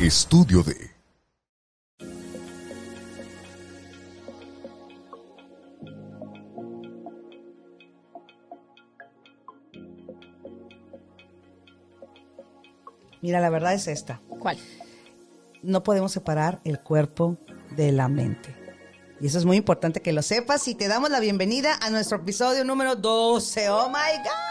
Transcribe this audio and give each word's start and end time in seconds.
Estudio 0.00 0.62
de 0.62 0.90
Mira, 13.20 13.40
la 13.40 13.50
verdad 13.50 13.74
es 13.74 13.88
esta. 13.88 14.22
¿Cuál? 14.38 14.56
No 15.62 15.82
podemos 15.82 16.12
separar 16.12 16.62
el 16.64 16.80
cuerpo 16.80 17.36
de 17.76 17.92
la 17.92 18.08
mente. 18.08 18.56
Y 19.20 19.26
eso 19.26 19.36
es 19.36 19.44
muy 19.44 19.58
importante 19.58 20.00
que 20.00 20.14
lo 20.14 20.22
sepas 20.22 20.66
y 20.68 20.74
te 20.74 20.88
damos 20.88 21.10
la 21.10 21.20
bienvenida 21.20 21.78
a 21.82 21.90
nuestro 21.90 22.16
episodio 22.16 22.64
número 22.64 22.96
12. 22.96 23.68
¡Oh, 23.68 23.90
my 23.90 24.16
God! 24.24 24.49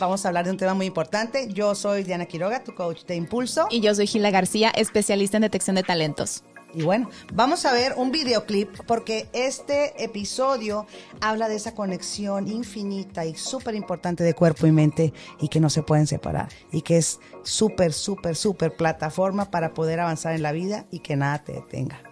Vamos 0.00 0.24
a 0.24 0.28
hablar 0.28 0.44
de 0.44 0.50
un 0.50 0.56
tema 0.56 0.74
muy 0.74 0.86
importante. 0.86 1.48
Yo 1.52 1.74
soy 1.74 2.02
Diana 2.02 2.26
Quiroga, 2.26 2.64
tu 2.64 2.74
coach 2.74 3.04
de 3.04 3.14
Impulso. 3.14 3.68
Y 3.70 3.80
yo 3.80 3.94
soy 3.94 4.06
Gila 4.06 4.30
García, 4.30 4.70
especialista 4.70 5.36
en 5.36 5.42
detección 5.42 5.76
de 5.76 5.82
talentos. 5.82 6.42
Y 6.74 6.82
bueno, 6.82 7.08
vamos 7.32 7.64
a 7.66 7.72
ver 7.72 7.94
un 7.96 8.10
videoclip 8.10 8.68
porque 8.88 9.28
este 9.32 10.02
episodio 10.02 10.86
habla 11.20 11.48
de 11.48 11.54
esa 11.54 11.72
conexión 11.72 12.48
infinita 12.48 13.24
y 13.24 13.36
súper 13.36 13.76
importante 13.76 14.24
de 14.24 14.34
cuerpo 14.34 14.66
y 14.66 14.72
mente 14.72 15.12
y 15.40 15.48
que 15.48 15.60
no 15.60 15.70
se 15.70 15.84
pueden 15.84 16.08
separar 16.08 16.48
y 16.72 16.82
que 16.82 16.96
es 16.96 17.20
súper, 17.44 17.92
súper, 17.92 18.34
súper 18.34 18.74
plataforma 18.74 19.52
para 19.52 19.72
poder 19.72 20.00
avanzar 20.00 20.34
en 20.34 20.42
la 20.42 20.50
vida 20.50 20.86
y 20.90 20.98
que 20.98 21.14
nada 21.14 21.44
te 21.44 21.52
detenga. 21.52 22.02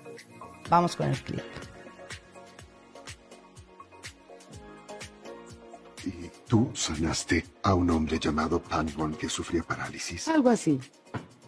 Vamos 0.70 0.94
con 0.94 1.08
el 1.08 1.20
clip. 1.20 1.42
Tú 6.52 6.70
sanaste 6.74 7.46
a 7.62 7.72
un 7.72 7.88
hombre 7.88 8.18
llamado 8.18 8.62
Pangon 8.62 9.14
que 9.14 9.30
sufría 9.30 9.62
parálisis? 9.62 10.28
Algo 10.28 10.50
así. 10.50 10.78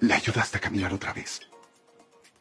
¿Le 0.00 0.14
ayudaste 0.14 0.56
a 0.56 0.60
caminar 0.62 0.94
otra 0.94 1.12
vez? 1.12 1.42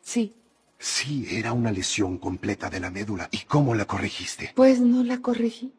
Sí. 0.02 0.34
Sí, 0.80 1.28
era 1.30 1.52
una 1.52 1.74
lesión 1.74 2.18
completa 2.18 2.70
de 2.70 2.80
la 2.80 2.90
médula. 2.90 3.28
¿Y 3.32 3.40
cómo 3.40 3.76
la 3.76 3.84
corregiste? 3.84 4.54
Pues 4.56 4.80
no 4.80 5.04
la 5.04 5.18
corregí. 5.18 5.74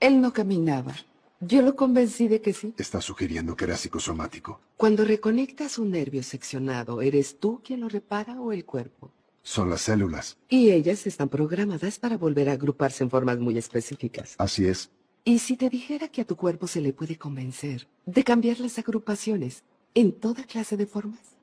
Él 0.00 0.20
no 0.20 0.32
caminaba. 0.32 0.92
Yo 1.38 1.62
lo 1.62 1.76
convencí 1.76 2.26
de 2.26 2.40
que 2.40 2.52
sí. 2.52 2.74
Estás 2.78 3.04
sugiriendo 3.04 3.54
que 3.54 3.66
era 3.66 3.76
psicosomático. 3.76 4.60
Cuando 4.76 5.04
reconectas 5.04 5.78
un 5.78 5.92
nervio 5.92 6.24
seccionado, 6.24 7.00
¿eres 7.00 7.38
tú 7.38 7.60
quien 7.64 7.78
lo 7.78 7.88
repara 7.88 8.40
o 8.40 8.50
el 8.50 8.64
cuerpo? 8.64 9.12
Son 9.44 9.70
las 9.70 9.82
células. 9.82 10.36
Y 10.48 10.72
ellas 10.72 11.06
están 11.06 11.28
programadas 11.28 12.00
para 12.00 12.16
volver 12.16 12.48
a 12.48 12.54
agruparse 12.54 13.04
en 13.04 13.10
formas 13.10 13.38
muy 13.38 13.56
específicas. 13.56 14.34
Así 14.38 14.66
es. 14.66 14.90
¿Y 15.24 15.38
si 15.38 15.56
te 15.56 15.70
dijera 15.70 16.08
que 16.08 16.22
a 16.22 16.24
tu 16.24 16.36
cuerpo 16.36 16.66
se 16.66 16.80
le 16.80 16.92
puede 16.92 17.16
convencer 17.16 17.86
de 18.06 18.24
cambiar 18.24 18.58
las 18.58 18.78
agrupaciones 18.78 19.62
en 19.94 20.18
toda 20.18 20.42
clase 20.44 20.76
de 20.76 20.86
formas? 20.86 21.36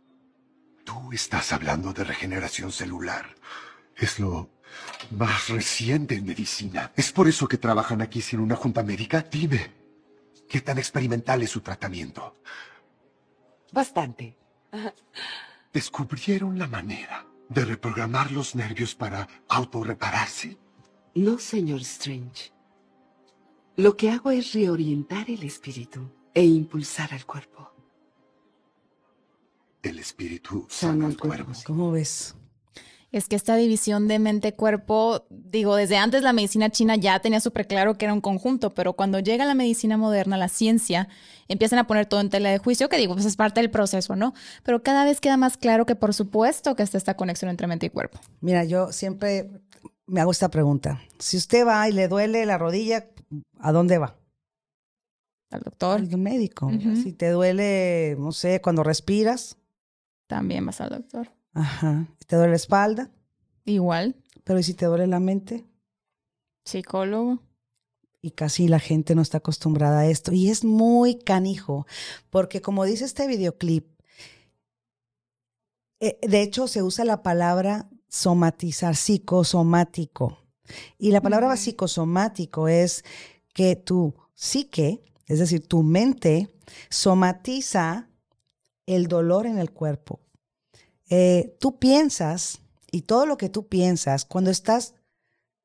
Tú 0.83 1.13
estás 1.13 1.53
hablando 1.53 1.94
de 1.94 2.03
regeneración 2.03 2.73
celular. 2.73 3.35
Es 3.95 4.19
lo 4.19 4.50
más 5.11 5.47
reciente 5.47 6.16
en 6.16 6.25
medicina. 6.25 6.91
¿Es 6.97 7.13
por 7.13 7.30
eso 7.30 7.47
que 7.47 7.57
trabajan 7.57 8.02
aquí 8.02 8.22
sin 8.22 8.41
una 8.41 8.57
junta 8.57 8.83
médica? 8.83 9.22
Dime, 9.22 9.72
¿qué 10.50 10.59
tan 10.59 10.77
experimental 10.77 11.41
es 11.41 11.52
su 11.52 11.61
tratamiento? 11.61 12.35
Bastante. 13.72 14.38
¿Descubrieron 15.72 16.59
la 16.59 16.67
manera 16.67 17.25
de 17.47 17.63
reprogramar 17.63 18.31
los 18.31 18.55
nervios 18.55 18.94
para 18.94 19.25
autorrepararse? 19.47 20.57
No, 21.16 21.39
señor 21.39 21.80
Strange. 21.81 22.52
Lo 23.80 23.95
que 23.95 24.09
hago 24.09 24.30
es 24.30 24.52
reorientar 24.52 25.30
el 25.30 25.41
espíritu 25.44 26.02
e 26.33 26.44
impulsar 26.44 27.13
al 27.13 27.25
cuerpo. 27.25 27.72
El 29.81 29.99
espíritu 29.99 30.67
Sana 30.67 30.91
sana 30.91 31.05
el 31.05 31.11
el 31.11 31.17
cuerpo. 31.17 31.52
¿Cómo 31.66 31.89
ves? 31.91 32.35
Es 33.13 33.30
que 33.30 33.38
esta 33.38 33.55
división 33.55 34.09
de 34.09 34.19
mente-cuerpo, 34.19 35.25
digo, 35.30 35.77
desde 35.77 35.95
antes 35.95 36.23
la 36.23 36.33
medicina 36.33 36.69
china 36.69 36.97
ya 36.97 37.22
tenía 37.22 37.40
súper 37.40 37.67
claro 37.67 37.97
que 37.97 38.03
era 38.03 38.13
un 38.13 38.19
conjunto, 38.19 38.73
pero 38.73 38.97
cuando 38.97 39.19
llega 39.19 39.45
la 39.45 39.56
medicina 39.56 39.96
moderna, 39.96 40.35
la 40.35 40.50
ciencia, 40.50 41.07
empiezan 41.47 41.79
a 41.79 41.88
poner 41.88 42.06
todo 42.06 42.19
en 42.19 42.29
tela 42.29 42.50
de 42.50 42.57
juicio, 42.57 42.90
que 42.90 42.97
digo, 42.97 43.13
pues 43.13 43.25
es 43.25 43.38
parte 43.38 43.61
del 43.61 43.72
proceso, 43.72 44.17
¿no? 44.17 44.34
Pero 44.63 44.84
cada 44.84 45.06
vez 45.06 45.22
queda 45.22 45.38
más 45.38 45.56
claro 45.56 45.85
que 45.85 45.96
por 45.96 46.13
supuesto 46.13 46.75
que 46.75 46.84
está 46.84 46.97
esta 46.97 47.16
conexión 47.16 47.50
entre 47.50 47.66
mente 47.66 47.85
y 47.85 47.90
cuerpo. 47.91 48.19
Mira, 48.41 48.66
yo 48.66 48.91
siempre 48.91 49.50
me 50.06 50.19
hago 50.19 50.31
esta 50.31 50.50
pregunta. 50.50 51.01
Si 51.17 51.38
usted 51.38 51.66
va 51.66 51.88
y 51.88 51.94
le 51.94 52.09
duele 52.09 52.46
la 52.46 52.57
rodilla, 52.57 53.07
¿a 53.59 53.72
dónde 53.72 53.97
va? 53.97 54.16
Al 55.51 55.62
doctor 55.62 56.00
Al 56.00 56.17
médico. 56.17 56.69
Si 56.95 57.13
te 57.13 57.29
duele, 57.29 58.16
no 58.19 58.31
sé, 58.31 58.62
cuando 58.62 58.84
respiras, 58.84 59.57
también 60.28 60.66
vas 60.66 60.79
al 60.81 60.90
doctor. 60.90 61.31
ajá. 61.53 62.07
Te 62.28 62.35
duele 62.35 62.51
la 62.51 62.56
espalda, 62.57 63.12
Igual, 63.66 64.16
pero 64.44 64.59
¿y 64.59 64.63
si 64.63 64.73
te 64.73 64.85
duele 64.85 65.07
la 65.07 65.19
mente? 65.19 65.66
psicólogo. 66.66 67.40
Y 68.22 68.31
casi 68.31 68.67
la 68.67 68.79
gente 68.79 69.16
no 69.16 69.22
está 69.22 69.38
acostumbrada 69.38 70.00
a 70.01 70.07
esto. 70.07 70.34
Y 70.34 70.50
es 70.50 70.63
muy 70.63 71.17
canijo, 71.19 71.88
porque 72.29 72.61
como 72.61 72.84
dice 72.85 73.06
este 73.06 73.28
videoclip, 73.28 73.88
eh, 76.01 76.19
de 76.28 76.41
hecho 76.41 76.67
se 76.67 76.84
usa 76.84 77.06
la 77.06 77.23
palabra 77.23 77.90
somatizar, 78.07 78.96
psicosomático. 78.96 80.38
Y 80.97 81.12
la 81.12 81.22
palabra 81.22 81.56
psicosomático 81.57 82.68
es 82.68 83.03
que 83.53 83.75
tu 83.75 84.13
psique, 84.34 85.02
es 85.28 85.40
decir, 85.40 85.68
tu 85.68 85.84
mente, 85.84 86.50
somatiza 86.90 88.09
el 88.85 89.08
dolor 89.08 89.46
en 89.46 89.58
el 89.59 89.72
cuerpo. 89.72 90.19
Eh, 91.09 91.58
tú 91.59 91.78
piensas, 91.79 92.59
y 92.91 93.02
todo 93.02 93.25
lo 93.25 93.38
que 93.38 93.50
tú 93.50 93.68
piensas, 93.68 94.25
cuando 94.25 94.52
estás 94.52 94.94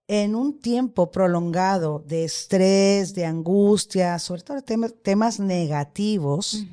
en 0.06 0.34
un 0.34 0.58
tiempo 0.58 1.10
prolongado 1.10 2.04
de 2.06 2.24
estrés, 2.24 3.14
de 3.14 3.24
angustia, 3.24 4.18
sobre 4.18 4.42
todo 4.42 4.62
temas, 4.62 4.94
temas 5.02 5.40
negativos, 5.40 6.64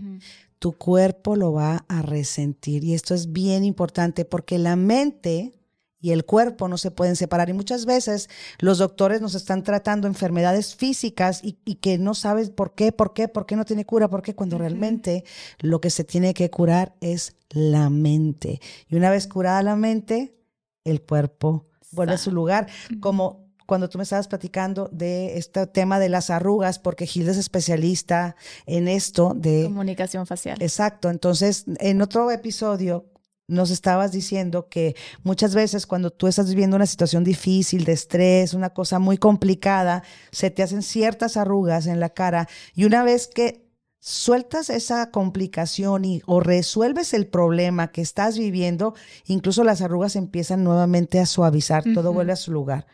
tu 0.59 0.73
cuerpo 0.73 1.35
lo 1.35 1.53
va 1.53 1.85
a 1.87 2.01
resentir. 2.01 2.83
Y 2.83 2.93
esto 2.93 3.13
es 3.13 3.31
bien 3.31 3.63
importante 3.63 4.25
porque 4.25 4.57
la 4.57 4.75
mente 4.75 5.53
y 6.01 6.11
el 6.11 6.25
cuerpo 6.25 6.67
no 6.67 6.77
se 6.77 6.91
pueden 6.91 7.15
separar. 7.15 7.49
Y 7.49 7.53
muchas 7.53 7.85
veces 7.85 8.29
los 8.59 8.79
doctores 8.79 9.21
nos 9.21 9.35
están 9.35 9.63
tratando 9.63 10.07
enfermedades 10.07 10.75
físicas 10.75 11.43
y, 11.43 11.57
y 11.63 11.75
que 11.75 11.97
no 11.97 12.13
sabes 12.15 12.49
por 12.49 12.73
qué, 12.73 12.91
por 12.91 13.13
qué, 13.13 13.27
por 13.27 13.45
qué 13.45 13.55
no 13.55 13.65
tiene 13.65 13.85
cura, 13.85 14.09
por 14.09 14.21
qué, 14.21 14.35
cuando 14.35 14.57
realmente 14.57 15.23
lo 15.59 15.79
que 15.79 15.91
se 15.91 16.03
tiene 16.03 16.33
que 16.33 16.49
curar 16.49 16.95
es 17.01 17.35
la 17.49 17.89
mente. 17.89 18.59
Y 18.89 18.95
una 18.95 19.09
vez 19.09 19.27
curada 19.27 19.61
la 19.61 19.75
mente, 19.75 20.35
el 20.83 21.01
cuerpo 21.01 21.67
vuelve 21.91 22.13
a 22.13 22.17
su 22.17 22.31
lugar. 22.31 22.67
Como 22.99 23.51
cuando 23.65 23.87
tú 23.87 23.97
me 23.97 24.03
estabas 24.03 24.27
platicando 24.27 24.89
de 24.91 25.37
este 25.37 25.65
tema 25.67 25.97
de 25.99 26.09
las 26.09 26.29
arrugas, 26.29 26.77
porque 26.77 27.05
Gilda 27.05 27.31
es 27.31 27.37
especialista 27.37 28.35
en 28.65 28.89
esto 28.89 29.33
de... 29.33 29.63
Comunicación 29.63 30.27
facial. 30.27 30.57
Exacto. 30.61 31.09
Entonces, 31.09 31.63
en 31.79 32.01
otro 32.01 32.29
episodio 32.31 33.05
nos 33.51 33.69
estabas 33.69 34.11
diciendo 34.11 34.69
que 34.69 34.95
muchas 35.23 35.53
veces 35.53 35.85
cuando 35.85 36.09
tú 36.09 36.27
estás 36.27 36.49
viviendo 36.49 36.77
una 36.77 36.85
situación 36.85 37.23
difícil, 37.23 37.83
de 37.83 37.91
estrés, 37.91 38.53
una 38.53 38.71
cosa 38.71 38.97
muy 38.97 39.17
complicada, 39.17 40.03
se 40.31 40.49
te 40.49 40.63
hacen 40.63 40.81
ciertas 40.81 41.37
arrugas 41.37 41.85
en 41.85 41.99
la 41.99 42.09
cara 42.09 42.47
y 42.73 42.85
una 42.85 43.03
vez 43.03 43.27
que 43.27 43.69
sueltas 43.99 44.69
esa 44.69 45.11
complicación 45.11 46.05
y 46.05 46.21
o 46.25 46.39
resuelves 46.39 47.13
el 47.13 47.27
problema 47.27 47.91
que 47.91 48.01
estás 48.01 48.37
viviendo, 48.37 48.95
incluso 49.25 49.63
las 49.63 49.81
arrugas 49.81 50.15
empiezan 50.15 50.63
nuevamente 50.63 51.19
a 51.19 51.25
suavizar, 51.25 51.83
todo 51.93 52.11
vuelve 52.11 52.33
a 52.33 52.37
su 52.37 52.51
lugar. 52.51 52.87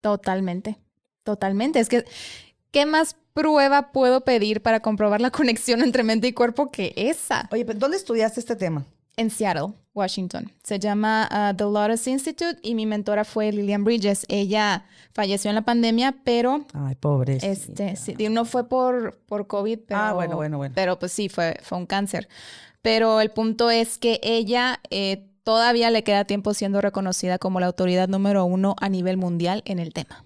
Totalmente, 0.00 0.78
totalmente. 1.22 1.78
Es 1.78 1.88
que, 1.88 2.04
¿qué 2.72 2.84
más 2.84 3.16
prueba 3.32 3.92
puedo 3.92 4.22
pedir 4.22 4.60
para 4.62 4.80
comprobar 4.80 5.20
la 5.20 5.30
conexión 5.30 5.82
entre 5.82 6.02
mente 6.02 6.26
y 6.26 6.32
cuerpo 6.32 6.70
que 6.70 6.94
esa? 6.96 7.48
Oye, 7.52 7.64
pero 7.64 7.78
¿dónde 7.78 7.96
estudiaste 7.96 8.40
este 8.40 8.56
tema? 8.56 8.84
En 9.16 9.30
Seattle, 9.30 9.74
Washington. 9.92 10.50
Se 10.62 10.78
llama 10.78 11.28
uh, 11.30 11.56
The 11.56 11.64
Lotus 11.64 12.06
Institute 12.06 12.58
y 12.62 12.74
mi 12.74 12.86
mentora 12.86 13.24
fue 13.24 13.52
Lillian 13.52 13.84
Bridges. 13.84 14.24
Ella 14.28 14.86
falleció 15.12 15.50
en 15.50 15.56
la 15.56 15.62
pandemia, 15.62 16.16
pero 16.24 16.64
Ay, 16.72 16.94
pobre. 16.94 17.38
este, 17.42 17.96
sí, 17.96 18.14
no 18.30 18.44
fue 18.44 18.68
por, 18.68 19.18
por 19.26 19.46
COVID, 19.46 19.80
pero, 19.86 20.00
Ah, 20.00 20.12
bueno, 20.12 20.36
bueno, 20.36 20.56
bueno. 20.58 20.72
pero 20.74 20.98
pues 20.98 21.12
sí, 21.12 21.28
fue, 21.28 21.58
fue 21.62 21.76
un 21.78 21.86
cáncer. 21.86 22.28
Pero 22.82 23.20
el 23.20 23.30
punto 23.30 23.70
es 23.70 23.98
que 23.98 24.20
ella 24.22 24.80
eh, 24.90 25.28
todavía 25.42 25.90
le 25.90 26.02
queda 26.04 26.24
tiempo 26.24 26.54
siendo 26.54 26.80
reconocida 26.80 27.38
como 27.38 27.60
la 27.60 27.66
autoridad 27.66 28.08
número 28.08 28.44
uno 28.46 28.74
a 28.80 28.88
nivel 28.88 29.16
mundial 29.18 29.62
en 29.66 29.78
el 29.80 29.92
tema. 29.92 30.24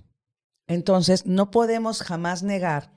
Entonces, 0.68 1.26
no 1.26 1.50
podemos 1.50 2.02
jamás 2.02 2.42
negar 2.44 2.92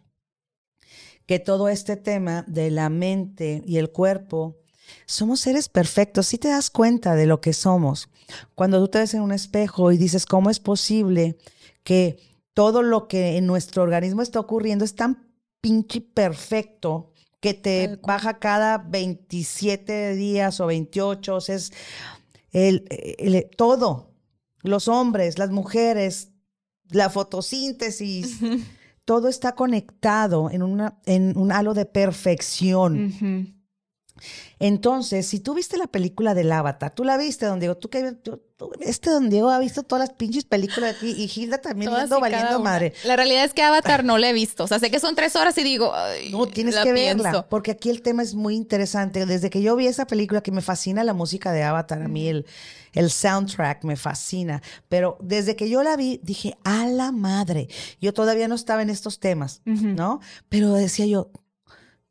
que 1.26 1.40
todo 1.40 1.70
este 1.70 1.98
tema 1.98 2.44
de 2.48 2.72
la 2.72 2.90
mente 2.90 3.64
y 3.66 3.78
el 3.78 3.92
cuerpo, 3.92 4.58
somos 5.06 5.40
seres 5.42 5.70
perfectos. 5.70 6.28
Si 6.28 6.38
te 6.38 6.50
das 6.50 6.70
cuenta 6.70 7.16
de 7.16 7.26
lo 7.26 7.42
que 7.42 7.54
somos, 7.54 8.10
cuando 8.56 8.80
tú 8.80 8.88
te 8.90 9.00
ves 9.00 9.14
en 9.14 9.22
un 9.22 9.32
espejo 9.32 9.92
y 9.92 9.98
dices, 9.98 10.26
¿cómo 10.26 10.50
es 10.50 10.60
posible 10.60 11.38
que 11.84 12.18
todo 12.54 12.82
lo 12.82 13.08
que 13.08 13.38
en 13.38 13.46
nuestro 13.46 13.84
organismo 13.84 14.22
está 14.22 14.40
ocurriendo 14.40 14.84
es 14.86 14.96
tan 14.96 15.28
pinche 15.62 16.02
perfecto? 16.02 17.14
que 17.40 17.54
te 17.54 18.00
baja 18.02 18.40
cada 18.40 18.80
27 18.80 20.16
días 20.16 20.60
o 20.60 20.66
28, 20.66 21.36
o 21.36 21.40
sea, 21.42 21.56
es 21.56 21.72
el, 22.52 22.86
el- 22.90 23.48
todo, 23.56 24.12
los 24.64 24.88
hombres, 24.88 25.38
las 25.38 25.52
mujeres, 25.52 26.30
la 26.90 27.12
fotosíntesis, 27.12 28.40
todo 29.06 29.28
está 29.28 29.54
conectado 29.54 30.50
en, 30.50 30.64
una, 30.64 30.98
en 31.06 31.38
un 31.38 31.52
halo 31.52 31.76
de 31.76 31.86
perfección. 31.86 33.56
Entonces, 34.60 35.28
si 35.28 35.40
tú 35.40 35.54
viste 35.54 35.78
la 35.78 35.88
película 35.88 36.34
del 36.34 36.52
Avatar, 36.52 36.94
tú 36.94 37.04
la 37.04 37.18
viste, 37.18 37.46
don 37.46 37.60
Diego, 37.60 37.76
tú 37.78 37.90
que 37.90 38.16
este 38.80 39.12
don 39.12 39.30
Diego 39.30 39.50
ha 39.52 39.60
visto 39.60 39.84
todas 39.84 40.08
las 40.10 40.18
pinches 40.18 40.44
películas 40.46 41.00
de 41.00 41.10
aquí 41.12 41.12
y 41.24 41.32
Hilda 41.34 41.60
también 41.60 41.94
ando 41.94 42.20
valiendo 42.20 42.60
madre. 42.60 42.94
La 43.06 43.16
realidad 43.16 43.44
es 43.46 43.54
que 43.54 43.62
Avatar 43.62 44.04
no 44.04 44.18
la 44.18 44.30
he 44.30 44.34
visto. 44.34 44.64
O 44.64 44.68
sea, 44.68 44.80
sé 44.80 44.90
que 44.90 45.00
son 45.00 45.14
tres 45.16 45.36
horas 45.36 45.56
y 45.60 45.64
digo, 45.64 45.94
ay, 45.94 46.32
No, 46.32 46.48
tienes 46.48 46.76
que 46.76 46.92
pienso. 46.92 47.24
verla, 47.24 47.48
porque 47.50 47.72
aquí 47.72 47.90
el 47.92 48.02
tema 48.02 48.24
es 48.24 48.34
muy 48.34 48.56
interesante. 48.56 49.26
Desde 49.28 49.50
que 49.52 49.62
yo 49.62 49.76
vi 49.76 49.86
esa 49.88 50.08
película, 50.08 50.42
que 50.42 50.52
me 50.52 50.62
fascina 50.62 51.04
la 51.04 51.14
música 51.14 51.52
de 51.52 51.64
Avatar, 51.64 52.02
a 52.02 52.08
mí 52.08 52.28
el, 52.28 52.48
el 52.94 53.12
soundtrack 53.12 53.84
me 53.84 53.96
fascina, 53.96 54.64
pero 54.90 55.20
desde 55.22 55.56
que 55.56 55.70
yo 55.70 55.84
la 55.84 55.96
vi, 55.96 56.20
dije, 56.24 56.58
a 56.64 56.88
la 56.88 57.12
madre, 57.12 57.68
yo 58.02 58.12
todavía 58.12 58.48
no 58.48 58.56
estaba 58.56 58.82
en 58.82 58.90
estos 58.90 59.20
temas, 59.20 59.62
¿no? 59.66 60.20
Pero 60.50 60.74
decía 60.74 61.06
yo, 61.06 61.30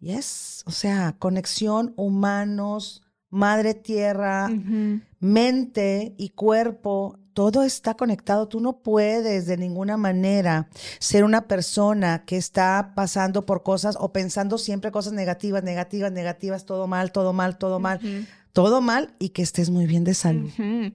yes, 0.06 0.62
o 0.67 0.70
sea, 0.70 1.17
conexión 1.19 1.93
humanos, 1.97 3.03
madre 3.29 3.75
tierra, 3.75 4.49
mente 5.19 6.14
y 6.17 6.31
cuerpo, 6.31 7.19
todo 7.35 7.64
está 7.64 7.94
conectado. 7.94 8.49
Tú 8.49 8.61
no 8.61 8.79
puedes 8.79 9.47
de 9.47 9.56
ninguna 9.58 9.97
manera 9.97 10.69
ser 10.99 11.25
una 11.25 11.47
persona 11.49 12.25
que 12.25 12.37
está 12.37 12.93
pasando 12.94 13.44
por 13.44 13.62
cosas 13.62 13.97
o 14.00 14.12
pensando 14.12 14.56
siempre 14.56 14.91
cosas 14.91 15.12
negativas, 15.12 15.62
negativas, 15.62 16.12
negativas, 16.12 16.64
todo 16.64 16.87
mal, 16.87 17.12
todo 17.12 17.32
mal, 17.32 17.58
todo 17.58 17.79
mal, 17.79 18.00
todo 18.53 18.81
mal 18.81 19.14
y 19.19 19.31
que 19.31 19.43
estés 19.43 19.69
muy 19.69 19.87
bien 19.87 20.05
de 20.05 20.14
salud. 20.14 20.50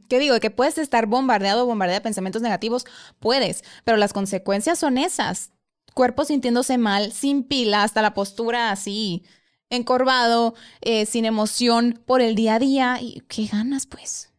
¿Qué 0.10 0.18
digo? 0.18 0.40
Que 0.40 0.50
puedes 0.50 0.80
estar 0.80 1.06
bombardeado 1.06 1.64
o 1.64 1.68
bombardeada 1.68 2.00
de 2.00 2.04
pensamientos 2.04 2.42
negativos, 2.42 2.86
puedes, 3.20 3.64
pero 3.84 3.98
las 3.98 4.14
consecuencias 4.14 4.80
son 4.80 4.98
esas. 4.98 5.52
Cuerpo 5.94 6.26
sintiéndose 6.26 6.78
mal, 6.78 7.12
sin 7.12 7.44
pila, 7.44 7.84
hasta 7.84 8.02
la 8.02 8.14
postura 8.14 8.72
así, 8.72 9.24
encorvado, 9.70 10.54
eh, 10.82 11.06
sin 11.06 11.26
emoción 11.26 12.02
por 12.06 12.22
el 12.22 12.36
día 12.36 12.56
a 12.56 12.60
día. 12.60 12.98
¿Y 13.02 13.22
qué 13.28 13.46
ganas, 13.46 13.86
pues? 13.86 14.32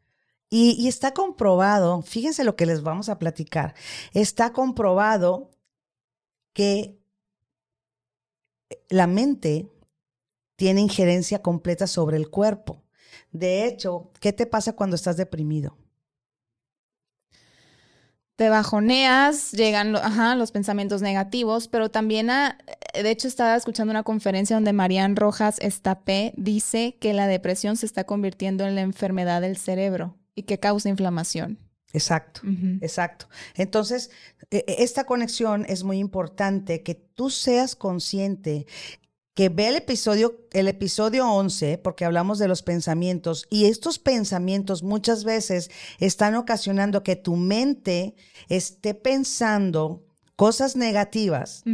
Y, 0.50 0.72
y 0.72 0.88
está 0.88 1.14
comprobado, 1.14 2.02
fíjense 2.02 2.44
lo 2.44 2.56
que 2.56 2.66
les 2.66 2.82
vamos 2.82 3.08
a 3.08 3.18
platicar, 3.18 3.74
está 4.12 4.52
comprobado 4.52 5.50
que 6.52 6.98
la 8.88 9.06
mente 9.06 9.70
tiene 10.56 10.80
injerencia 10.80 11.42
completa 11.42 11.86
sobre 11.86 12.16
el 12.16 12.30
cuerpo. 12.30 12.82
De 13.30 13.66
hecho, 13.66 14.10
¿qué 14.20 14.32
te 14.32 14.46
pasa 14.46 14.74
cuando 14.74 14.96
estás 14.96 15.16
deprimido? 15.16 15.76
Te 18.36 18.48
bajoneas, 18.48 19.52
llegan 19.52 19.94
ajá, 19.94 20.34
los 20.34 20.52
pensamientos 20.52 21.02
negativos, 21.02 21.68
pero 21.68 21.90
también, 21.90 22.30
a- 22.30 22.58
de 22.94 23.10
hecho, 23.10 23.28
estaba 23.28 23.54
escuchando 23.56 23.90
una 23.90 24.02
conferencia 24.02 24.56
donde 24.56 24.72
Marian 24.72 25.16
Rojas 25.16 25.58
Estapé 25.60 26.32
dice 26.36 26.96
que 27.00 27.12
la 27.12 27.26
depresión 27.26 27.76
se 27.76 27.86
está 27.86 28.04
convirtiendo 28.04 28.66
en 28.66 28.74
la 28.74 28.80
enfermedad 28.80 29.42
del 29.42 29.56
cerebro 29.56 30.16
y 30.34 30.44
que 30.44 30.58
causa 30.58 30.88
inflamación. 30.88 31.58
Exacto. 31.92 32.40
Exacto. 32.80 33.28
Entonces, 33.54 34.10
e- 34.50 34.64
e- 34.66 34.82
esta 34.82 35.04
conexión 35.04 35.66
es 35.68 35.84
muy 35.84 35.98
importante, 35.98 36.82
que 36.82 36.94
tú 36.94 37.28
seas 37.28 37.76
consciente, 37.76 38.66
que 39.34 39.48
ve 39.48 39.68
el 39.68 39.76
episodio, 39.76 40.46
el 40.52 40.68
episodio 40.68 41.26
11, 41.26 41.78
porque 41.78 42.04
hablamos 42.04 42.38
de 42.38 42.48
los 42.48 42.62
pensamientos, 42.62 43.46
y 43.48 43.64
estos 43.64 43.98
pensamientos 43.98 44.82
muchas 44.82 45.24
veces 45.24 45.70
están 45.98 46.34
ocasionando 46.34 47.02
que 47.02 47.16
tu 47.16 47.36
mente 47.36 48.14
esté 48.48 48.94
pensando 48.94 50.04
cosas 50.36 50.76
negativas. 50.76 51.64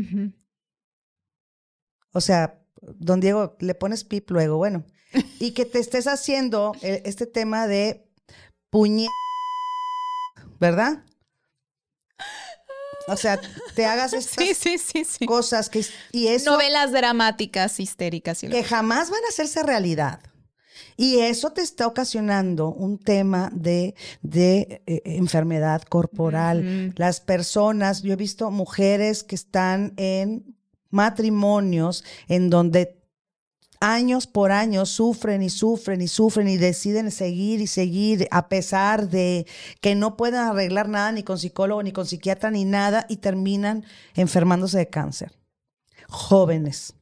O 2.12 2.20
sea, 2.20 2.62
don 2.80 3.20
Diego, 3.20 3.56
le 3.58 3.74
pones 3.74 4.04
pip 4.04 4.30
luego, 4.30 4.56
bueno, 4.56 4.84
y 5.40 5.50
que 5.50 5.64
te 5.64 5.80
estés 5.80 6.06
haciendo 6.06 6.72
este 6.82 7.26
tema 7.26 7.66
de 7.66 8.08
puñe, 8.70 9.08
¿verdad? 10.60 11.04
O 13.08 13.16
sea, 13.16 13.40
te 13.74 13.86
hagas 13.86 14.12
estas 14.14 14.44
Sí, 14.44 14.54
sí, 14.54 14.78
sí, 14.78 15.04
sí. 15.04 15.26
cosas 15.26 15.68
que 15.68 15.84
y 16.12 16.28
eso 16.28 16.52
Novelas 16.52 16.92
dramáticas, 16.92 17.80
histéricas. 17.80 18.44
Y 18.44 18.48
que 18.48 18.62
jamás 18.64 19.10
van 19.10 19.24
a 19.24 19.28
hacerse 19.28 19.62
realidad. 19.62 20.20
Y 20.96 21.20
eso 21.20 21.50
te 21.52 21.62
está 21.62 21.86
ocasionando 21.86 22.70
un 22.70 22.98
tema 22.98 23.50
de, 23.52 23.94
de 24.20 24.82
eh, 24.86 25.02
enfermedad 25.04 25.82
corporal. 25.82 26.92
Las 26.96 27.20
personas, 27.20 28.02
yo 28.02 28.12
he 28.12 28.16
visto 28.16 28.50
mujeres 28.50 29.22
que 29.22 29.36
están 29.36 29.94
en 29.96 30.56
matrimonios 30.90 32.04
en 32.26 32.50
donde 32.50 32.97
años 33.80 34.26
por 34.26 34.52
años 34.52 34.88
sufren 34.90 35.42
y 35.42 35.50
sufren 35.50 36.00
y 36.00 36.08
sufren 36.08 36.48
y 36.48 36.56
deciden 36.56 37.10
seguir 37.10 37.60
y 37.60 37.66
seguir 37.66 38.28
a 38.30 38.48
pesar 38.48 39.08
de 39.08 39.46
que 39.80 39.94
no 39.94 40.16
pueden 40.16 40.40
arreglar 40.40 40.88
nada 40.88 41.12
ni 41.12 41.22
con 41.22 41.38
psicólogo 41.38 41.82
ni 41.82 41.92
con 41.92 42.06
psiquiatra 42.06 42.50
ni 42.50 42.64
nada 42.64 43.06
y 43.08 43.18
terminan 43.18 43.84
enfermándose 44.14 44.78
de 44.78 44.88
cáncer. 44.88 45.32
Jóvenes. 46.08 46.94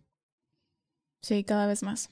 Sí, 1.22 1.44
cada 1.44 1.66
vez 1.66 1.82
más. 1.82 2.10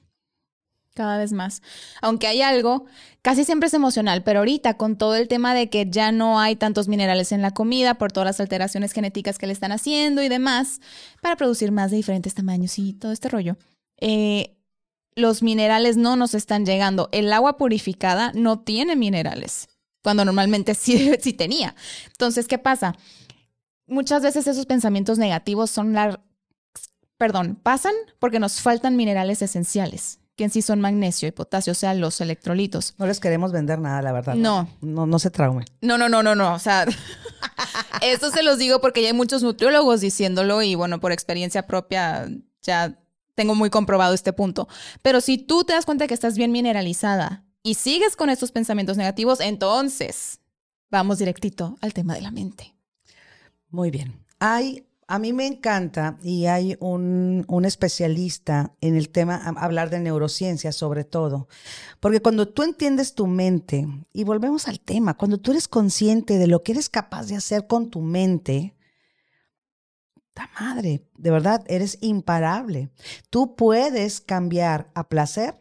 Cada 0.95 1.19
vez 1.19 1.33
más. 1.33 1.61
Aunque 2.03 2.29
hay 2.29 2.41
algo, 2.41 2.87
casi 3.21 3.45
siempre 3.45 3.67
es 3.67 3.75
emocional, 3.75 4.23
pero 4.23 4.39
ahorita 4.39 4.75
con 4.75 4.97
todo 4.97 5.17
el 5.17 5.27
tema 5.27 5.53
de 5.53 5.69
que 5.69 5.91
ya 5.91 6.13
no 6.13 6.39
hay 6.39 6.55
tantos 6.55 6.87
minerales 6.87 7.33
en 7.33 7.43
la 7.43 7.51
comida 7.51 7.95
por 7.95 8.13
todas 8.13 8.27
las 8.27 8.41
alteraciones 8.41 8.93
genéticas 8.93 9.37
que 9.37 9.49
le 9.49 9.53
están 9.53 9.73
haciendo 9.73 10.23
y 10.23 10.29
demás, 10.29 10.81
para 11.21 11.35
producir 11.35 11.73
más 11.73 11.91
de 11.91 11.97
diferentes 11.97 12.35
tamaños 12.35 12.79
y 12.79 12.93
todo 12.93 13.11
este 13.11 13.29
rollo, 13.29 13.57
eh, 13.99 14.57
los 15.15 15.43
minerales 15.43 15.97
no 15.97 16.17
nos 16.17 16.35
están 16.35 16.67
llegando. 16.67 17.09
El 17.13 17.33
agua 17.33 17.57
purificada 17.57 18.33
no 18.35 18.61
tiene 18.61 18.97
minerales, 18.97 19.69
cuando 20.03 20.25
normalmente 20.25 20.75
sí, 20.75 21.13
sí 21.21 21.33
tenía. 21.33 21.75
Entonces, 22.07 22.47
¿qué 22.49 22.59
pasa? 22.59 22.95
Muchas 23.87 24.23
veces 24.23 24.47
esos 24.47 24.67
pensamientos 24.67 25.19
negativos 25.19 25.71
son 25.71 25.93
la 25.93 26.21
perdón, 27.19 27.57
pasan 27.63 27.95
porque 28.19 28.39
nos 28.39 28.61
faltan 28.61 28.97
minerales 28.97 29.43
esenciales, 29.43 30.19
que 30.37 30.45
en 30.45 30.51
sí 30.51 30.63
son 30.63 30.81
magnesio 30.81 31.29
y 31.29 31.33
potasio, 31.33 31.73
o 31.73 31.75
sea, 31.75 31.95
los 31.95 32.21
electrolitos. 32.21 32.95
No 32.99 33.07
les 33.07 33.21
queremos 33.21 33.53
vender 33.53 33.79
nada, 33.79 34.03
la 34.03 34.13
verdad. 34.13 34.35
No. 34.35 34.69
No, 34.81 35.07
no 35.07 35.19
se 35.19 35.31
traumen. 35.31 35.65
No, 35.81 35.97
no, 35.97 36.09
no, 36.09 36.23
no, 36.23 36.35
no, 36.35 36.55
o 36.55 36.59
sea, 36.59 36.85
esto 38.03 38.31
se 38.31 38.43
los 38.43 38.59
digo 38.59 38.81
porque 38.81 39.03
ya 39.03 39.09
hay 39.09 39.15
muchos 39.15 39.43
nutriólogos 39.43 40.01
diciéndolo 40.01 40.63
y 40.63 40.75
bueno, 40.75 41.01
por 41.01 41.13
experiencia 41.13 41.67
propia 41.67 42.29
ya 42.63 42.99
tengo 43.35 43.55
muy 43.55 43.71
comprobado 43.71 44.15
este 44.15 44.33
punto. 44.33 44.69
Pero 45.03 45.21
si 45.21 45.39
tú 45.39 45.65
te 45.65 45.73
das 45.73 45.87
cuenta 45.87 46.07
que 46.07 46.15
estás 46.15 46.37
bien 46.37 46.53
mineralizada 46.53 47.45
y 47.63 47.75
sigues 47.75 48.17
con 48.17 48.31
estos 48.31 48.53
pensamientos 48.53 48.97
negativos, 48.97 49.41
entonces 49.41 50.41
vamos 50.91 51.19
directito 51.19 51.77
al 51.81 51.93
tema 51.93 52.15
de 52.15 52.21
la 52.21 52.31
mente. 52.31 52.75
Muy 53.69 53.91
bien. 53.91 54.25
Hay, 54.39 54.87
a 55.09 55.19
mí 55.19 55.33
me 55.33 55.47
encanta 55.47 56.19
y 56.23 56.47
hay 56.47 56.77
un, 56.79 57.45
especialista 57.65 58.73
en 58.81 58.95
el 58.95 59.09
tema, 59.09 59.37
hablar 59.57 59.91
de 59.91 59.99
neurociencia 59.99 60.71
sobre 60.71 61.03
todo, 61.05 61.49
porque 61.99 62.21
cuando 62.21 62.47
tú 62.47 62.63
entiendes 62.63 63.15
tu 63.15 63.27
mente, 63.27 63.89
y 64.13 64.25
volvemos 64.25 64.69
al 64.69 64.79
tema, 64.79 65.15
cuando 65.15 65.39
tú 65.39 65.51
eres 65.51 65.67
consciente 65.67 66.39
de 66.39 66.47
lo 66.47 66.63
que 66.63 66.73
eres 66.73 66.89
capaz 66.89 67.27
de 67.27 67.37
hacer 67.37 67.67
con 67.67 67.91
tu 67.91 68.01
mente, 68.01 68.74
ta 70.35 70.51
madre, 70.61 71.07
de 71.17 71.31
verdad, 71.31 71.65
eres 71.69 71.97
imparable. 72.01 72.91
Tú 73.31 73.55
puedes 73.57 74.21
cambiar 74.21 74.91
a 74.95 75.09
placer 75.09 75.57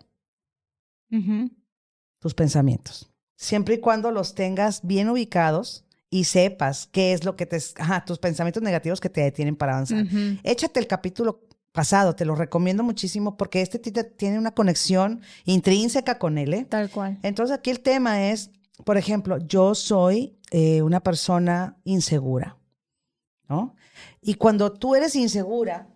tus 2.19 2.33
pensamientos, 2.33 3.11
siempre 3.35 3.75
y 3.75 3.79
cuando 3.79 4.09
los 4.11 4.33
tengas 4.33 4.81
bien 4.85 5.09
ubicados 5.09 5.85
y 6.09 6.23
sepas 6.23 6.87
qué 6.91 7.13
es 7.13 7.23
lo 7.23 7.35
que 7.35 7.45
te, 7.45 7.57
ajá, 7.77 8.03
tus 8.05 8.17
pensamientos 8.19 8.63
negativos 8.63 8.99
que 8.99 9.09
te 9.09 9.21
detienen 9.21 9.55
para 9.55 9.73
avanzar. 9.73 10.05
Échate 10.43 10.79
el 10.79 10.87
capítulo 10.87 11.45
pasado, 11.71 12.15
te 12.15 12.25
lo 12.25 12.35
recomiendo 12.35 12.83
muchísimo 12.83 13.35
porque 13.37 13.61
este 13.61 13.79
ti- 13.79 13.91
tiene 14.17 14.37
una 14.39 14.51
conexión 14.53 15.21
intrínseca 15.45 16.17
con 16.19 16.37
él. 16.37 16.53
¿eh? 16.53 16.65
Tal 16.65 16.89
cual. 16.89 17.19
Entonces 17.23 17.57
aquí 17.57 17.69
el 17.71 17.79
tema 17.81 18.29
es, 18.29 18.51
por 18.85 18.97
ejemplo, 18.97 19.37
yo 19.39 19.73
soy 19.75 20.37
eh, 20.51 20.81
una 20.83 21.01
persona 21.01 21.77
insegura, 21.83 22.57
¿no? 23.49 23.75
Y 24.21 24.35
cuando 24.35 24.71
tú 24.71 24.95
eres 24.95 25.15
insegura 25.15 25.89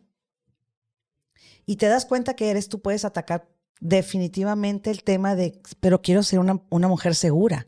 y 1.65 1.75
te 1.77 1.87
das 1.87 2.05
cuenta 2.05 2.35
que 2.35 2.49
eres, 2.49 2.69
tú 2.69 2.81
puedes 2.81 3.05
atacar 3.05 3.49
definitivamente 3.79 4.89
el 4.89 5.03
tema 5.03 5.35
de, 5.35 5.61
pero 5.79 6.01
quiero 6.01 6.23
ser 6.23 6.39
una, 6.39 6.61
una 6.69 6.87
mujer 6.87 7.15
segura. 7.15 7.67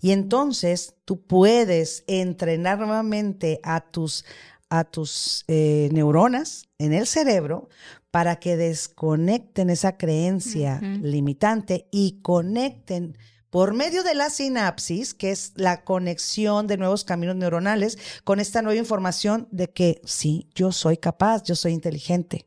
Y 0.00 0.12
entonces 0.12 0.94
tú 1.04 1.22
puedes 1.22 2.04
entrenar 2.06 2.78
nuevamente 2.78 3.60
a 3.62 3.80
tus, 3.80 4.24
a 4.70 4.84
tus 4.84 5.44
eh, 5.46 5.90
neuronas 5.92 6.68
en 6.78 6.94
el 6.94 7.06
cerebro 7.06 7.68
para 8.10 8.36
que 8.36 8.56
desconecten 8.56 9.70
esa 9.70 9.96
creencia 9.96 10.80
limitante 10.80 11.86
y 11.92 12.20
conecten 12.22 13.16
por 13.50 13.74
medio 13.74 14.02
de 14.02 14.14
la 14.14 14.30
sinapsis, 14.30 15.12
que 15.12 15.32
es 15.32 15.52
la 15.56 15.82
conexión 15.82 16.66
de 16.66 16.76
nuevos 16.76 17.04
caminos 17.04 17.36
neuronales, 17.36 17.98
con 18.24 18.40
esta 18.40 18.62
nueva 18.62 18.78
información 18.78 19.48
de 19.50 19.70
que 19.70 20.00
sí, 20.04 20.48
yo 20.54 20.72
soy 20.72 20.96
capaz, 20.96 21.42
yo 21.42 21.56
soy 21.56 21.72
inteligente, 21.72 22.46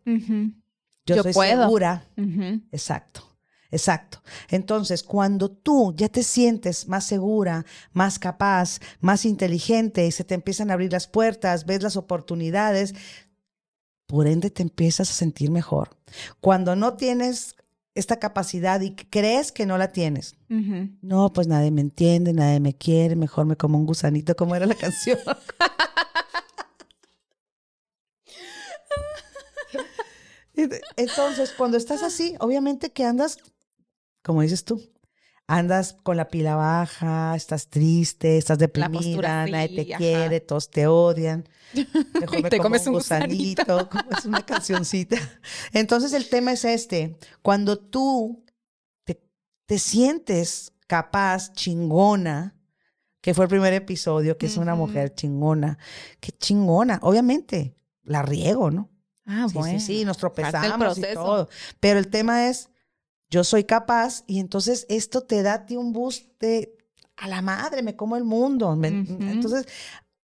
yo, 1.06 1.22
soy 1.22 1.34
segura. 1.34 2.08
Exacto. 2.72 3.30
Exacto. 3.74 4.22
Entonces, 4.50 5.02
cuando 5.02 5.50
tú 5.50 5.96
ya 5.98 6.08
te 6.08 6.22
sientes 6.22 6.88
más 6.88 7.06
segura, 7.06 7.66
más 7.92 8.20
capaz, 8.20 8.80
más 9.00 9.26
inteligente 9.26 10.06
y 10.06 10.12
se 10.12 10.24
te 10.24 10.36
empiezan 10.36 10.70
a 10.70 10.76
abrir 10.76 10.92
las 10.92 11.08
puertas, 11.08 11.66
ves 11.66 11.82
las 11.82 11.98
oportunidades, 11.98 12.94
por 14.06 14.28
ende 14.28 14.52
te 14.52 14.62
empiezas 14.62 15.10
a 15.10 15.14
sentir 15.14 15.50
mejor. 15.50 15.98
Cuando 16.40 16.76
no 16.76 16.94
tienes 16.98 17.56
esta 17.96 18.18
capacidad 18.18 18.82
y 18.82 18.96
crees 18.96 19.52
que 19.52 19.66
no 19.66 19.78
la 19.78 19.92
tienes, 19.92 20.36
no, 21.02 21.32
pues 21.34 21.48
nadie 21.48 21.72
me 21.72 21.82
entiende, 21.82 22.34
nadie 22.34 22.60
me 22.60 22.74
quiere, 22.76 23.16
mejor 23.16 23.46
me 23.46 23.56
como 23.56 23.78
un 23.78 23.86
gusanito, 23.86 24.36
como 24.36 24.56
era 24.56 24.66
la 24.66 24.76
canción. 24.76 25.20
Entonces, 30.98 31.54
cuando 31.58 31.78
estás 31.78 32.04
así, 32.04 32.36
obviamente 32.40 32.92
que 32.92 33.04
andas 33.04 33.38
como 34.24 34.42
dices 34.42 34.64
tú, 34.64 34.82
andas 35.48 35.96
con 36.04 36.18
la 36.18 36.30
pila 36.30 36.56
baja, 36.56 37.36
estás 37.36 37.68
triste, 37.68 38.38
estás 38.38 38.60
deprimida, 38.60 39.46
nadie 39.48 39.86
te 39.86 39.96
quiere, 39.96 40.40
todos 40.40 40.70
te 40.70 40.88
odian. 40.88 41.48
Mejor 42.20 42.42
me 42.44 42.50
te 42.50 42.60
comes 42.60 42.88
un 42.88 42.94
gusanito, 42.94 43.90
como 43.92 44.12
es 44.18 44.26
una 44.26 44.46
cancioncita. 44.46 45.18
Entonces 45.72 46.14
el 46.14 46.30
tema 46.30 46.54
es 46.54 46.66
este, 46.66 47.18
cuando 47.42 47.78
tú 47.78 48.44
te, 49.04 49.22
te 49.66 49.80
sientes 49.80 50.74
capaz, 50.88 51.54
chingona, 51.54 52.56
que 53.22 53.34
fue 53.34 53.46
el 53.46 53.50
primer 53.50 53.74
episodio, 53.74 54.38
que 54.38 54.48
es 54.48 54.58
una 54.58 54.76
mujer 54.76 55.16
chingona, 55.16 55.78
qué 56.20 56.32
chingona, 56.34 57.00
obviamente, 57.02 57.76
la 58.04 58.22
riego, 58.22 58.70
¿no? 58.70 58.90
Ah, 59.26 59.48
bueno. 59.54 59.80
Sí, 59.80 59.86
sí, 59.86 60.06
nos 60.06 60.18
tropezamos 60.18 60.98
y 60.98 61.02
todo. 61.14 61.48
Pero 61.80 62.00
el 62.00 62.10
tema 62.10 62.50
es, 62.50 62.70
yo 63.34 63.44
soy 63.44 63.64
capaz 63.64 64.24
y 64.28 64.40
entonces 64.40 64.86
esto 64.90 65.24
te 65.24 65.42
da 65.42 65.54
a 65.54 65.66
ti 65.66 65.76
un 65.76 65.92
boost 65.92 66.40
de 66.40 66.78
a 67.18 67.28
la 67.28 67.42
madre, 67.42 67.82
me 67.82 67.96
como 67.96 68.16
el 68.16 68.24
mundo. 68.24 68.80
Entonces, 68.80 69.66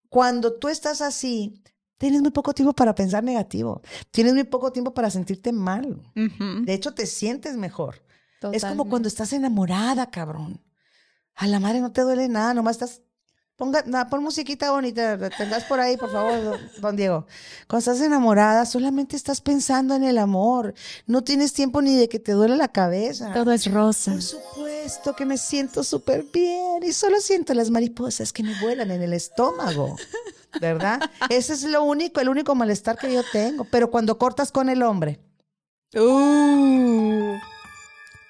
cuando 0.08 0.52
tú 0.54 0.68
estás 0.68 1.00
así, 1.00 1.60
tienes 1.98 2.20
muy 2.20 2.30
poco 2.30 2.52
tiempo 2.52 2.72
para 2.72 2.94
pensar 2.94 3.24
negativo, 3.24 3.82
tienes 4.12 4.34
muy 4.34 4.44
poco 4.44 4.70
tiempo 4.70 4.94
para 4.94 5.10
sentirte 5.10 5.50
mal. 5.50 6.00
De 6.14 6.72
hecho, 6.72 6.94
te 6.94 7.06
sientes 7.06 7.56
mejor. 7.56 8.00
Es 8.52 8.64
como 8.64 8.88
cuando 8.88 9.08
estás 9.08 9.32
enamorada, 9.32 10.08
cabrón. 10.10 10.62
A 11.34 11.48
la 11.48 11.58
madre 11.58 11.80
no 11.80 11.90
te 11.90 12.02
duele 12.02 12.28
nada, 12.28 12.54
nomás 12.54 12.76
estás 12.76 13.02
Ponga, 13.60 13.84
pon 14.08 14.22
musiquita 14.22 14.70
bonita, 14.70 15.18
tendrás 15.36 15.64
por 15.64 15.80
ahí, 15.80 15.98
por 15.98 16.10
favor, 16.10 16.58
don 16.80 16.96
Diego. 16.96 17.26
Cuando 17.68 17.90
estás 17.90 18.00
enamorada, 18.00 18.64
solamente 18.64 19.16
estás 19.16 19.42
pensando 19.42 19.94
en 19.94 20.02
el 20.02 20.16
amor. 20.16 20.72
No 21.06 21.22
tienes 21.22 21.52
tiempo 21.52 21.82
ni 21.82 21.94
de 21.94 22.08
que 22.08 22.18
te 22.18 22.32
duele 22.32 22.56
la 22.56 22.68
cabeza. 22.68 23.34
Todo 23.34 23.52
es 23.52 23.70
rosa. 23.70 24.12
Por 24.12 24.22
supuesto 24.22 25.14
que 25.14 25.26
me 25.26 25.36
siento 25.36 25.84
súper 25.84 26.24
bien 26.32 26.82
y 26.82 26.92
solo 26.94 27.20
siento 27.20 27.52
las 27.52 27.68
mariposas 27.68 28.32
que 28.32 28.42
me 28.42 28.58
vuelan 28.62 28.92
en 28.92 29.02
el 29.02 29.12
estómago. 29.12 29.94
¿Verdad? 30.58 30.98
Ese 31.28 31.52
es 31.52 31.64
lo 31.64 31.84
único, 31.84 32.22
el 32.22 32.30
único 32.30 32.54
malestar 32.54 32.96
que 32.96 33.12
yo 33.12 33.20
tengo. 33.30 33.66
Pero 33.70 33.90
cuando 33.90 34.16
cortas 34.16 34.50
con 34.52 34.70
el 34.70 34.82
hombre. 34.82 35.20
Uh 35.94 37.36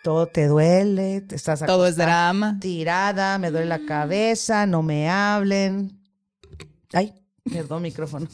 todo 0.03 0.27
te 0.27 0.47
duele, 0.47 1.21
te 1.21 1.37
estás 1.37 1.65
todo 1.67 1.87
es 1.87 1.97
drama, 1.97 2.59
tirada, 2.61 3.39
me 3.39 3.51
duele 3.51 3.67
la 3.67 3.85
cabeza, 3.85 4.67
no 4.67 4.83
me 4.83 5.09
hablen. 5.09 6.01
Ay, 6.93 7.15
perdón, 7.45 7.83
micrófono. 7.83 8.29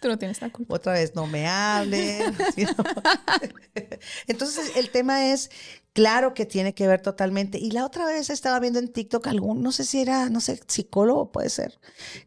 Tú 0.00 0.08
no 0.08 0.18
tienes 0.18 0.40
la 0.40 0.50
culpa. 0.50 0.74
Otra 0.74 0.94
vez, 0.94 1.14
no 1.14 1.26
me 1.26 1.46
hablen. 1.46 2.34
Entonces, 4.26 4.72
el 4.76 4.90
tema 4.90 5.26
es, 5.26 5.50
claro 5.92 6.32
que 6.32 6.46
tiene 6.46 6.74
que 6.74 6.86
ver 6.86 7.02
totalmente. 7.02 7.58
Y 7.58 7.72
la 7.72 7.84
otra 7.84 8.06
vez 8.06 8.30
estaba 8.30 8.58
viendo 8.60 8.78
en 8.78 8.88
TikTok 8.88 9.26
algún, 9.26 9.62
no 9.62 9.72
sé 9.72 9.84
si 9.84 10.00
era, 10.00 10.30
no 10.30 10.40
sé, 10.40 10.58
psicólogo 10.66 11.30
puede 11.32 11.50
ser, 11.50 11.78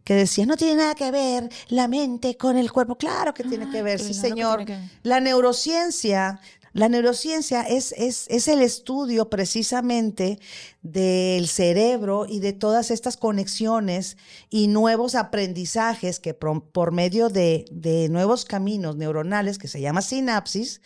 que 0.03 0.13
decía, 0.13 0.45
no 0.45 0.55
tiene 0.55 0.75
nada 0.75 0.93
que 0.93 1.09
ver 1.09 1.49
la 1.69 1.87
mente 1.87 2.37
con 2.37 2.57
el 2.57 2.71
cuerpo. 2.71 2.95
Claro 2.95 3.33
que 3.33 3.43
tiene 3.43 3.69
que 3.71 3.81
ver, 3.81 3.99
sí 3.99 4.13
señor. 4.13 4.65
La 5.01 5.19
neurociencia 5.19 6.39
la 6.73 6.89
neurociencia 6.89 7.61
es, 7.61 7.93
es, 7.93 8.25
es, 8.29 8.47
el 8.47 8.61
estudio 8.61 9.29
precisamente 9.29 10.39
del 10.81 11.47
cerebro 11.47 12.25
y 12.27 12.39
de 12.39 12.51
todas 12.51 12.89
estas 12.89 13.15
conexiones 13.15 14.17
y 14.49 14.67
nuevos 14.67 15.13
aprendizajes 15.13 16.19
que 16.19 16.33
por, 16.33 16.91
medio 16.91 17.29
de, 17.29 17.65
de, 17.71 18.09
nuevos 18.09 18.43
caminos 18.45 18.95
neuronales 18.95 19.59
que 19.59 19.67
se 19.67 19.81
llama 19.81 20.01
sinapsis, 20.01 20.81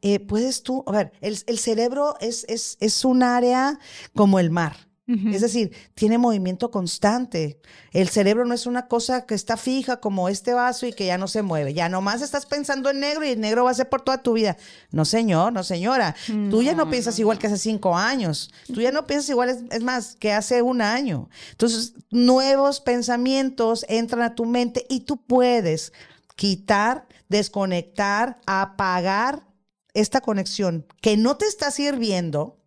eh, 0.00 0.20
puedes 0.20 0.62
tú, 0.62 0.84
a 0.86 0.92
ver, 0.92 1.12
el, 1.20 1.36
el 1.46 1.58
cerebro 1.58 2.14
es, 2.20 2.44
es, 2.48 2.76
es 2.80 3.04
un 3.04 3.24
área 3.24 3.80
como 4.14 4.38
el 4.38 4.50
mar. 4.50 4.91
Es 5.32 5.40
decir, 5.42 5.72
tiene 5.94 6.16
movimiento 6.16 6.70
constante. 6.70 7.60
El 7.92 8.08
cerebro 8.08 8.44
no 8.44 8.54
es 8.54 8.66
una 8.66 8.88
cosa 8.88 9.26
que 9.26 9.34
está 9.34 9.56
fija 9.56 10.00
como 10.00 10.28
este 10.28 10.54
vaso 10.54 10.86
y 10.86 10.92
que 10.92 11.06
ya 11.06 11.18
no 11.18 11.28
se 11.28 11.42
mueve. 11.42 11.74
Ya 11.74 11.88
nomás 11.88 12.22
estás 12.22 12.46
pensando 12.46 12.88
en 12.88 13.00
negro 13.00 13.24
y 13.24 13.30
el 13.30 13.40
negro 13.40 13.64
va 13.64 13.70
a 13.70 13.74
ser 13.74 13.88
por 13.88 14.02
toda 14.02 14.22
tu 14.22 14.32
vida. 14.32 14.56
No, 14.90 15.04
señor, 15.04 15.52
no, 15.52 15.64
señora. 15.64 16.14
Tú 16.50 16.62
ya 16.62 16.74
no 16.74 16.88
piensas 16.88 17.18
igual 17.18 17.38
que 17.38 17.48
hace 17.48 17.58
cinco 17.58 17.96
años. 17.96 18.50
Tú 18.66 18.80
ya 18.80 18.92
no 18.92 19.06
piensas 19.06 19.28
igual, 19.30 19.50
es, 19.50 19.58
es, 19.70 19.82
más, 19.82 20.16
que 20.16 20.32
hace 20.32 20.62
un 20.62 20.80
año. 20.80 21.28
Entonces, 21.50 21.94
nuevos 22.10 22.80
pensamientos 22.80 23.84
entran 23.88 24.22
a 24.22 24.34
tu 24.34 24.46
mente 24.46 24.86
y 24.88 25.00
tú 25.00 25.22
puedes 25.22 25.92
quitar, 26.36 27.06
desconectar, 27.28 28.40
apagar 28.46 29.46
esta 29.94 30.20
conexión 30.20 30.86
que 31.00 31.16
no 31.16 31.36
te 31.36 31.46
está 31.46 31.70
sirviendo. 31.70 32.58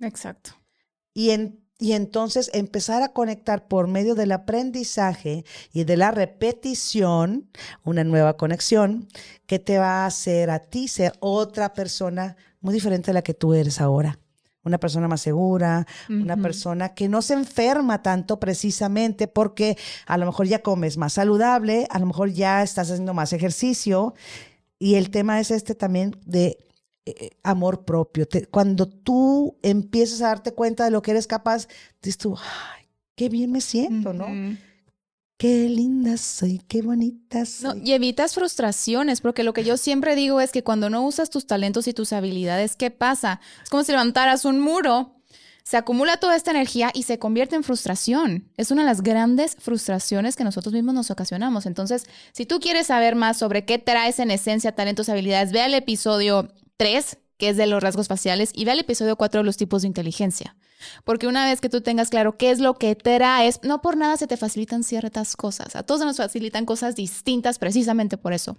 Exacto. 0.00 0.52
Y 1.14 1.30
en 1.30 1.61
y 1.82 1.94
entonces 1.94 2.48
empezar 2.54 3.02
a 3.02 3.08
conectar 3.08 3.66
por 3.66 3.88
medio 3.88 4.14
del 4.14 4.30
aprendizaje 4.30 5.44
y 5.72 5.82
de 5.82 5.96
la 5.96 6.12
repetición 6.12 7.50
una 7.82 8.04
nueva 8.04 8.36
conexión 8.36 9.08
que 9.46 9.58
te 9.58 9.78
va 9.78 10.04
a 10.04 10.06
hacer 10.06 10.50
a 10.50 10.60
ti 10.60 10.86
ser 10.86 11.12
otra 11.18 11.72
persona 11.72 12.36
muy 12.60 12.72
diferente 12.72 13.10
a 13.10 13.14
la 13.14 13.22
que 13.22 13.34
tú 13.34 13.52
eres 13.52 13.80
ahora. 13.80 14.20
Una 14.62 14.78
persona 14.78 15.08
más 15.08 15.22
segura, 15.22 15.84
una 16.08 16.36
persona 16.36 16.94
que 16.94 17.08
no 17.08 17.20
se 17.20 17.34
enferma 17.34 18.00
tanto 18.00 18.38
precisamente 18.38 19.26
porque 19.26 19.76
a 20.06 20.16
lo 20.18 20.26
mejor 20.26 20.46
ya 20.46 20.62
comes 20.62 20.96
más 20.98 21.14
saludable, 21.14 21.88
a 21.90 21.98
lo 21.98 22.06
mejor 22.06 22.30
ya 22.30 22.62
estás 22.62 22.92
haciendo 22.92 23.12
más 23.12 23.32
ejercicio. 23.32 24.14
Y 24.78 24.94
el 24.94 25.10
tema 25.10 25.40
es 25.40 25.50
este 25.50 25.74
también 25.74 26.16
de 26.26 26.58
eh, 27.04 27.30
amor 27.42 27.84
propio. 27.84 28.28
cuando 28.50 28.86
tú 28.88 29.58
empiezas 29.62 30.22
a 30.22 30.28
darte 30.28 30.52
cuenta 30.52 30.84
de 30.84 30.92
lo 30.92 31.02
que 31.02 31.10
eres 31.10 31.26
capaz, 31.26 31.66
dices 32.00 32.18
tú, 32.18 32.36
ay, 32.36 32.86
qué 33.16 33.28
bien 33.28 33.50
me 33.50 33.60
siento, 33.60 34.12
¿no? 34.12 34.26
Qué 35.36 35.68
linda 35.68 36.16
soy, 36.18 36.60
qué 36.68 36.82
bonita 36.82 37.44
soy. 37.44 37.80
No, 37.80 37.84
y 37.84 37.92
evitas 37.92 38.34
frustraciones, 38.34 39.20
porque 39.20 39.42
lo 39.42 39.52
que 39.52 39.64
yo 39.64 39.76
siempre 39.76 40.14
digo 40.14 40.40
es 40.40 40.52
que 40.52 40.62
cuando 40.62 40.90
no 40.90 41.04
usas 41.04 41.30
tus 41.30 41.48
talentos 41.48 41.88
y 41.88 41.92
tus 41.92 42.12
habilidades, 42.12 42.76
¿qué 42.76 42.92
pasa? 42.92 43.40
Es 43.64 43.68
como 43.68 43.82
si 43.82 43.90
levantaras 43.90 44.44
un 44.44 44.60
muro, 44.60 45.16
se 45.64 45.76
acumula 45.76 46.18
toda 46.18 46.36
esta 46.36 46.52
energía 46.52 46.92
y 46.94 47.02
se 47.02 47.18
convierte 47.18 47.56
en 47.56 47.64
frustración. 47.64 48.48
Es 48.56 48.70
una 48.70 48.82
de 48.82 48.86
las 48.86 49.02
grandes 49.02 49.56
frustraciones 49.58 50.36
que 50.36 50.44
nosotros 50.44 50.72
mismos 50.72 50.94
nos 50.94 51.10
ocasionamos. 51.10 51.66
Entonces, 51.66 52.04
si 52.32 52.46
tú 52.46 52.60
quieres 52.60 52.86
saber 52.86 53.16
más 53.16 53.38
sobre 53.38 53.64
qué 53.64 53.78
traes 53.78 54.20
en 54.20 54.30
esencia 54.30 54.76
talentos 54.76 55.08
y 55.08 55.10
habilidades, 55.10 55.50
ve 55.50 55.62
al 55.62 55.74
episodio 55.74 56.52
3, 56.82 57.16
que 57.38 57.50
es 57.50 57.56
de 57.56 57.68
los 57.68 57.80
rasgos 57.80 58.08
faciales, 58.08 58.50
y 58.52 58.64
ve 58.64 58.72
el 58.72 58.80
episodio 58.80 59.14
4 59.14 59.42
de 59.42 59.44
los 59.44 59.56
tipos 59.56 59.82
de 59.82 59.88
inteligencia. 59.88 60.56
Porque 61.04 61.28
una 61.28 61.44
vez 61.44 61.60
que 61.60 61.68
tú 61.68 61.80
tengas 61.80 62.10
claro 62.10 62.36
qué 62.36 62.50
es 62.50 62.58
lo 62.58 62.74
que 62.74 62.96
traes, 62.96 63.60
no 63.62 63.80
por 63.82 63.96
nada 63.96 64.16
se 64.16 64.26
te 64.26 64.36
facilitan 64.36 64.82
ciertas 64.82 65.36
cosas. 65.36 65.76
A 65.76 65.84
todos 65.84 66.04
nos 66.04 66.16
facilitan 66.16 66.66
cosas 66.66 66.96
distintas 66.96 67.60
precisamente 67.60 68.16
por 68.16 68.32
eso. 68.32 68.56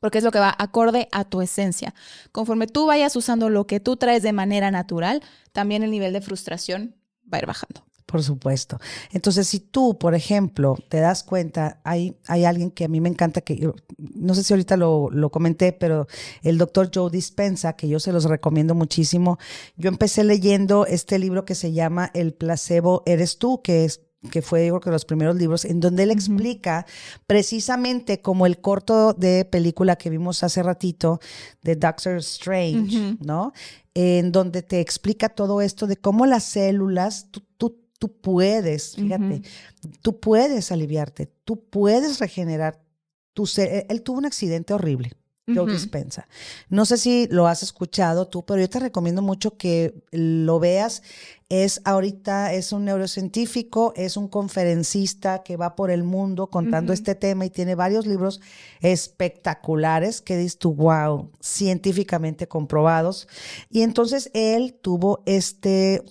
Porque 0.00 0.18
es 0.18 0.24
lo 0.24 0.32
que 0.32 0.38
va 0.38 0.54
acorde 0.58 1.08
a 1.12 1.24
tu 1.24 1.40
esencia. 1.40 1.94
Conforme 2.30 2.66
tú 2.66 2.84
vayas 2.84 3.16
usando 3.16 3.48
lo 3.48 3.66
que 3.66 3.80
tú 3.80 3.96
traes 3.96 4.22
de 4.22 4.34
manera 4.34 4.70
natural, 4.70 5.22
también 5.52 5.82
el 5.82 5.90
nivel 5.90 6.12
de 6.12 6.20
frustración 6.20 6.94
va 7.32 7.38
a 7.38 7.40
ir 7.40 7.46
bajando. 7.46 7.86
Por 8.06 8.22
supuesto. 8.22 8.78
Entonces, 9.10 9.48
si 9.48 9.58
tú, 9.58 9.98
por 9.98 10.14
ejemplo, 10.14 10.76
te 10.88 11.00
das 11.00 11.24
cuenta, 11.24 11.80
hay, 11.82 12.16
hay 12.28 12.44
alguien 12.44 12.70
que 12.70 12.84
a 12.84 12.88
mí 12.88 13.00
me 13.00 13.08
encanta, 13.08 13.40
que 13.40 13.56
yo, 13.56 13.74
no 13.98 14.34
sé 14.34 14.44
si 14.44 14.52
ahorita 14.52 14.76
lo, 14.76 15.10
lo 15.10 15.30
comenté, 15.30 15.72
pero 15.72 16.06
el 16.42 16.56
doctor 16.56 16.90
Joe 16.94 17.10
Dispensa, 17.10 17.72
que 17.72 17.88
yo 17.88 17.98
se 17.98 18.12
los 18.12 18.24
recomiendo 18.24 18.76
muchísimo. 18.76 19.38
Yo 19.76 19.88
empecé 19.88 20.22
leyendo 20.22 20.86
este 20.86 21.18
libro 21.18 21.44
que 21.44 21.56
se 21.56 21.72
llama 21.72 22.12
El 22.14 22.32
placebo 22.32 23.02
eres 23.06 23.38
tú, 23.38 23.60
que 23.60 23.84
es 23.84 24.02
que 24.30 24.42
fue 24.42 24.66
yo 24.66 24.72
creo 24.72 24.80
que 24.80 24.90
los 24.90 25.04
primeros 25.04 25.36
libros, 25.36 25.64
en 25.64 25.80
donde 25.80 26.02
él 26.02 26.10
explica 26.10 26.86
precisamente 27.26 28.20
como 28.20 28.46
el 28.46 28.60
corto 28.60 29.12
de 29.12 29.44
película 29.44 29.96
que 29.96 30.10
vimos 30.10 30.42
hace 30.42 30.62
ratito 30.62 31.20
de 31.62 31.76
Doctor 31.76 32.16
Strange, 32.16 33.16
¿no? 33.20 33.52
En 33.94 34.32
donde 34.32 34.62
te 34.62 34.80
explica 34.80 35.28
todo 35.28 35.60
esto 35.60 35.86
de 35.86 35.96
cómo 35.96 36.26
las 36.26 36.44
células, 36.44 37.28
tú, 37.30 37.42
tú, 37.98 38.12
puedes, 38.20 38.96
fíjate, 38.96 39.42
tú 40.02 40.20
puedes 40.20 40.72
aliviarte, 40.72 41.26
tú 41.44 41.64
puedes 41.68 42.18
regenerar 42.18 42.80
tu 43.32 43.46
ser. 43.46 43.86
Él 43.88 44.02
tuvo 44.02 44.18
un 44.18 44.26
accidente 44.26 44.74
horrible. 44.74 45.12
Joe. 45.54 45.70
Dispensa. 45.70 46.26
No 46.68 46.84
sé 46.86 46.96
si 46.96 47.28
lo 47.30 47.46
has 47.46 47.62
escuchado 47.62 48.26
tú, 48.26 48.44
pero 48.44 48.60
yo 48.60 48.68
te 48.68 48.80
recomiendo 48.80 49.22
mucho 49.22 49.56
que 49.56 50.02
lo 50.10 50.58
veas. 50.58 51.02
Es 51.48 51.80
ahorita, 51.84 52.52
es 52.52 52.72
un 52.72 52.84
neurocientífico, 52.84 53.92
es 53.94 54.16
un 54.16 54.26
conferencista 54.26 55.44
que 55.44 55.56
va 55.56 55.76
por 55.76 55.92
el 55.92 56.02
mundo 56.02 56.48
contando 56.48 56.92
este 56.92 57.14
tema 57.14 57.46
y 57.46 57.50
tiene 57.50 57.76
varios 57.76 58.06
libros 58.06 58.40
espectaculares 58.80 60.20
que 60.20 60.36
dices 60.36 60.58
tú, 60.58 60.74
wow, 60.74 61.30
científicamente 61.40 62.48
comprobados. 62.48 63.28
Y 63.70 63.82
entonces 63.82 64.30
él 64.34 64.74
tuvo 64.82 65.22
este 65.26 66.02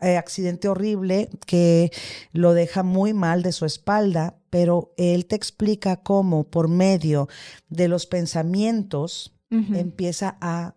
eh, 0.00 0.16
accidente 0.16 0.68
horrible 0.68 1.30
que 1.46 1.90
lo 2.32 2.52
deja 2.54 2.82
muy 2.82 3.14
mal 3.14 3.42
de 3.42 3.52
su 3.52 3.64
espalda, 3.64 4.36
pero 4.50 4.92
él 4.96 5.26
te 5.26 5.36
explica 5.36 5.96
cómo 6.02 6.44
por 6.48 6.68
medio 6.68 7.28
de 7.68 7.88
los 7.88 8.06
pensamientos 8.06 9.32
empieza 9.50 10.36
a 10.40 10.74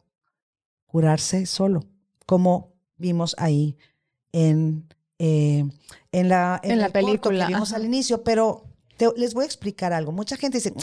curarse 0.86 1.46
solo, 1.46 1.84
como 2.26 2.74
vimos 2.98 3.36
ahí 3.38 3.78
en, 4.32 4.88
eh, 5.18 5.66
en 6.12 6.30
la, 6.30 6.60
En 6.64 6.80
la 6.80 6.90
película, 6.90 7.46
que 7.48 7.54
vimos 7.54 7.70
ajá. 7.72 7.78
al 7.78 7.86
inicio, 7.86 8.24
pero 8.24 8.66
te- 8.98 9.12
les 9.18 9.34
voy 9.34 9.44
a 9.44 9.48
explicar 9.48 9.92
algo. 9.92 10.12
Mucha 10.12 10.38
gente 10.38 10.58
dice, 10.60 10.74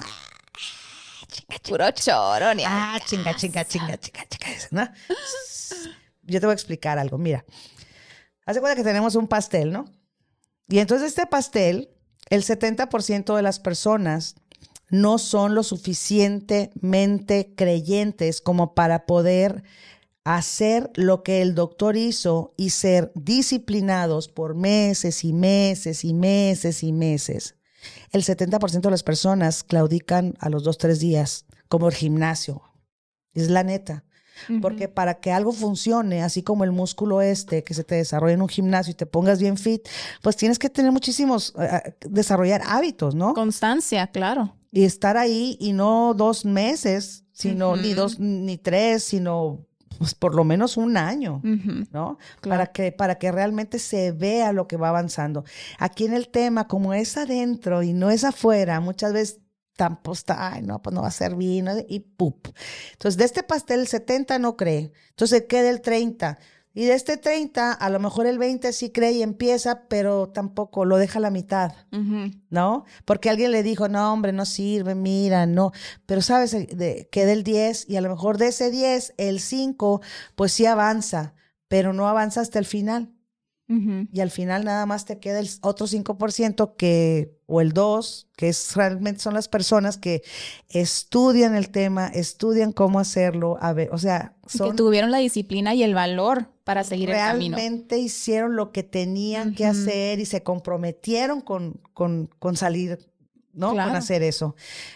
Puro 1.68 1.90
choro, 1.92 2.54
ni 2.54 2.62
ah, 2.66 2.98
chinga, 3.04 3.34
chinga, 3.34 3.64
chinga, 3.64 3.98
chinga, 3.98 4.24
chinga, 4.28 4.48
¿no? 4.70 4.88
Yo 6.22 6.40
te 6.40 6.46
voy 6.46 6.52
a 6.52 6.54
explicar 6.54 6.98
algo. 6.98 7.18
Mira, 7.18 7.44
haz 8.46 8.54
de 8.54 8.60
cuenta 8.60 8.76
que 8.76 8.84
tenemos 8.84 9.14
un 9.16 9.28
pastel, 9.28 9.72
¿no? 9.72 9.84
Y 10.68 10.78
entonces 10.78 11.08
este 11.08 11.26
pastel, 11.26 11.90
el 12.30 12.42
70% 12.42 13.36
de 13.36 13.42
las 13.42 13.60
personas 13.60 14.36
no 14.88 15.18
son 15.18 15.54
lo 15.54 15.62
suficientemente 15.62 17.52
creyentes 17.56 18.40
como 18.40 18.74
para 18.74 19.04
poder 19.04 19.64
hacer 20.24 20.90
lo 20.94 21.22
que 21.22 21.42
el 21.42 21.54
doctor 21.54 21.96
hizo 21.96 22.54
y 22.56 22.70
ser 22.70 23.12
disciplinados 23.14 24.28
por 24.28 24.54
meses 24.54 25.24
y 25.24 25.32
meses 25.32 26.04
y 26.04 26.14
meses 26.14 26.82
y 26.82 26.92
meses. 26.92 27.54
El 28.10 28.24
70% 28.24 28.80
de 28.80 28.90
las 28.90 29.04
personas 29.04 29.62
claudican 29.62 30.34
a 30.40 30.48
los 30.48 30.64
dos, 30.64 30.78
tres 30.78 30.98
días, 30.98 31.46
como 31.68 31.88
el 31.88 31.94
gimnasio. 31.94 32.62
Es 33.34 33.50
la 33.50 33.62
neta. 33.62 34.04
Porque 34.60 34.88
para 34.88 35.14
que 35.14 35.32
algo 35.32 35.52
funcione, 35.52 36.22
así 36.22 36.42
como 36.42 36.64
el 36.64 36.72
músculo 36.72 37.22
este 37.22 37.64
que 37.64 37.74
se 37.74 37.84
te 37.84 37.94
desarrolla 37.96 38.34
en 38.34 38.42
un 38.42 38.48
gimnasio 38.48 38.92
y 38.92 38.94
te 38.94 39.06
pongas 39.06 39.40
bien 39.40 39.56
fit, 39.56 39.86
pues 40.22 40.36
tienes 40.36 40.58
que 40.58 40.70
tener 40.70 40.92
muchísimos, 40.92 41.54
eh, 41.58 41.94
desarrollar 42.08 42.62
hábitos, 42.66 43.14
¿no? 43.14 43.34
Constancia, 43.34 44.06
claro. 44.08 44.54
y 44.72 44.84
estar 44.84 45.16
ahí 45.16 45.56
y 45.60 45.72
no 45.72 46.14
dos 46.14 46.44
meses, 46.44 47.24
sino 47.32 47.76
ni 47.76 47.94
dos, 47.94 48.18
ni 48.18 48.58
tres, 48.58 49.04
sino 49.04 49.66
pues, 49.98 50.14
por 50.14 50.34
lo 50.34 50.44
menos 50.44 50.76
un 50.76 50.96
año. 50.96 51.40
¿no? 51.42 52.18
Claro. 52.40 52.58
Para 52.58 52.66
que, 52.66 52.92
para 52.92 53.14
que 53.16 53.32
realmente 53.32 53.78
se 53.78 54.12
vea 54.12 54.52
lo 54.52 54.66
que 54.68 54.76
va 54.76 54.88
avanzando. 54.88 55.44
Aquí 55.78 56.04
en 56.04 56.14
el 56.14 56.28
tema, 56.28 56.68
como 56.68 56.94
es 56.94 57.16
adentro 57.16 57.82
y 57.82 57.92
no 57.92 58.10
es 58.10 58.24
afuera, 58.24 58.80
muchas 58.80 59.12
veces 59.12 59.40
tampoco 59.76 60.14
está, 60.14 60.52
ay, 60.54 60.62
no, 60.62 60.82
pues 60.82 60.94
no 60.94 61.02
va 61.02 61.08
a 61.08 61.12
servir, 61.12 61.62
¿no? 61.62 61.72
y 61.86 62.00
pup. 62.00 62.48
Entonces, 62.92 63.18
de 63.18 63.24
este 63.24 63.42
pastel 63.42 63.80
el 63.80 63.86
70 63.86 64.38
no 64.38 64.56
cree, 64.56 64.92
entonces 65.10 65.44
queda 65.48 65.70
el 65.70 65.80
30. 65.80 66.38
Y 66.76 66.84
de 66.84 66.92
este 66.92 67.16
30, 67.16 67.72
a 67.72 67.88
lo 67.88 67.98
mejor 68.00 68.26
el 68.26 68.36
20 68.36 68.70
sí 68.74 68.90
cree 68.90 69.12
y 69.12 69.22
empieza, 69.22 69.88
pero 69.88 70.28
tampoco 70.28 70.84
lo 70.84 70.98
deja 70.98 71.20
a 71.20 71.22
la 71.22 71.30
mitad. 71.30 71.72
¿no? 72.50 72.84
Porque 73.06 73.30
alguien 73.30 73.50
le 73.50 73.62
dijo, 73.62 73.88
no, 73.88 74.12
hombre, 74.12 74.34
no 74.34 74.44
sirve, 74.44 74.94
mira, 74.94 75.46
no. 75.46 75.72
Pero 76.04 76.20
sabes, 76.20 76.52
de, 76.52 77.08
queda 77.10 77.32
el 77.32 77.44
10 77.44 77.88
y 77.88 77.96
a 77.96 78.02
lo 78.02 78.10
mejor 78.10 78.36
de 78.36 78.48
ese 78.48 78.70
10, 78.70 79.14
el 79.16 79.40
5, 79.40 80.02
pues 80.34 80.52
sí 80.52 80.66
avanza, 80.66 81.32
pero 81.66 81.94
no 81.94 82.08
avanza 82.08 82.42
hasta 82.42 82.58
el 82.58 82.66
final. 82.66 83.15
Y 83.68 84.20
al 84.20 84.30
final 84.30 84.64
nada 84.64 84.86
más 84.86 85.06
te 85.06 85.18
queda 85.18 85.40
el 85.40 85.48
otro 85.60 85.88
5% 85.88 86.76
que, 86.76 87.36
o 87.46 87.60
el 87.60 87.72
2, 87.72 88.28
que 88.36 88.48
es 88.48 88.76
realmente 88.76 89.20
son 89.20 89.34
las 89.34 89.48
personas 89.48 89.96
que 89.96 90.22
estudian 90.68 91.56
el 91.56 91.70
tema, 91.70 92.06
estudian 92.06 92.72
cómo 92.72 93.00
hacerlo, 93.00 93.58
a 93.60 93.72
ver, 93.72 93.88
o 93.92 93.98
sea, 93.98 94.36
son 94.46 94.70
Que 94.70 94.76
tuvieron 94.76 95.10
la 95.10 95.18
disciplina 95.18 95.74
y 95.74 95.82
el 95.82 95.94
valor 95.94 96.48
para 96.62 96.84
seguir 96.84 97.10
el 97.10 97.16
camino. 97.16 97.56
realmente 97.56 97.98
hicieron 97.98 98.54
lo 98.54 98.70
que 98.70 98.84
tenían 98.84 99.52
que 99.52 99.66
hacer 99.66 100.20
y 100.20 100.26
se 100.26 100.44
comprometieron 100.44 101.40
con, 101.40 101.80
con, 101.92 102.30
con 102.38 102.56
salir, 102.56 103.10
¿no? 103.52 103.70
Con 103.70 103.80
hacer 103.80 104.22
eso. 104.22 104.54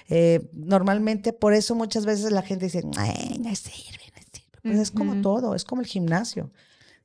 Eh, 0.09 0.48
normalmente, 0.52 1.33
por 1.33 1.54
eso 1.54 1.74
muchas 1.74 2.06
veces 2.06 2.30
la 2.30 2.42
gente 2.42 2.66
dice, 2.66 2.85
Ay, 2.96 3.40
no 3.40 3.52
sirve, 3.56 4.12
no 4.14 4.22
sirve. 4.33 4.61
Pues 4.62 4.78
es 4.78 4.90
como 4.92 5.20
todo, 5.22 5.56
es 5.56 5.64
como 5.64 5.80
el 5.80 5.88
gimnasio. 5.88 6.52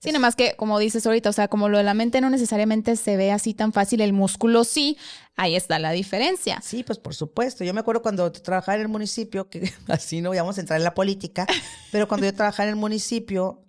Sí, 0.06 0.12
nada 0.12 0.20
más 0.20 0.36
que, 0.36 0.56
como 0.56 0.78
dices 0.78 1.06
ahorita, 1.08 1.32
o 1.32 1.34
sea, 1.34 1.48
como 1.48 1.68
lo 1.68 1.80
de 1.80 1.84
la 1.84 1.96
mente 1.96 2.22
no 2.22 2.30
necesariamente 2.30 2.96
se 2.96 3.18
ve 3.18 3.32
así 3.32 3.56
tan 3.56 3.74
fácil, 3.74 4.02
el 4.02 4.14
músculo 4.14 4.64
sí, 4.64 4.98
ahí 5.36 5.56
está 5.56 5.80
la 5.80 5.92
diferencia. 5.92 6.62
Sí, 6.62 6.84
pues 6.84 7.00
por 7.00 7.16
supuesto. 7.16 7.64
Yo 7.64 7.74
me 7.74 7.80
acuerdo 7.80 8.04
cuando 8.04 8.32
trabajaba 8.32 8.76
en 8.76 8.82
el 8.82 8.88
municipio, 8.88 9.50
que 9.50 9.72
así 9.88 10.22
no 10.22 10.32
íbamos 10.34 10.58
a 10.58 10.62
entrar 10.62 10.80
en 10.80 10.84
la 10.84 10.94
política, 10.94 11.48
pero 11.92 12.08
cuando 12.08 12.28
yo 12.28 12.36
trabajaba 12.36 12.70
en 12.70 12.76
el 12.76 12.80
municipio, 12.80 13.66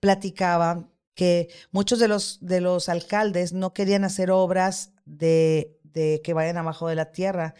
platicaba 0.00 0.88
que 1.14 1.48
muchos 1.70 2.00
de 2.00 2.08
los, 2.08 2.38
de 2.40 2.60
los 2.60 2.88
alcaldes 2.88 3.52
no 3.52 3.72
querían 3.72 4.02
hacer 4.02 4.32
obras 4.32 4.92
de, 5.04 5.78
de 5.96 6.20
que 6.22 6.34
vayan 6.34 6.58
abajo 6.58 6.88
de 6.88 6.94
la 6.94 7.10
tierra. 7.10 7.54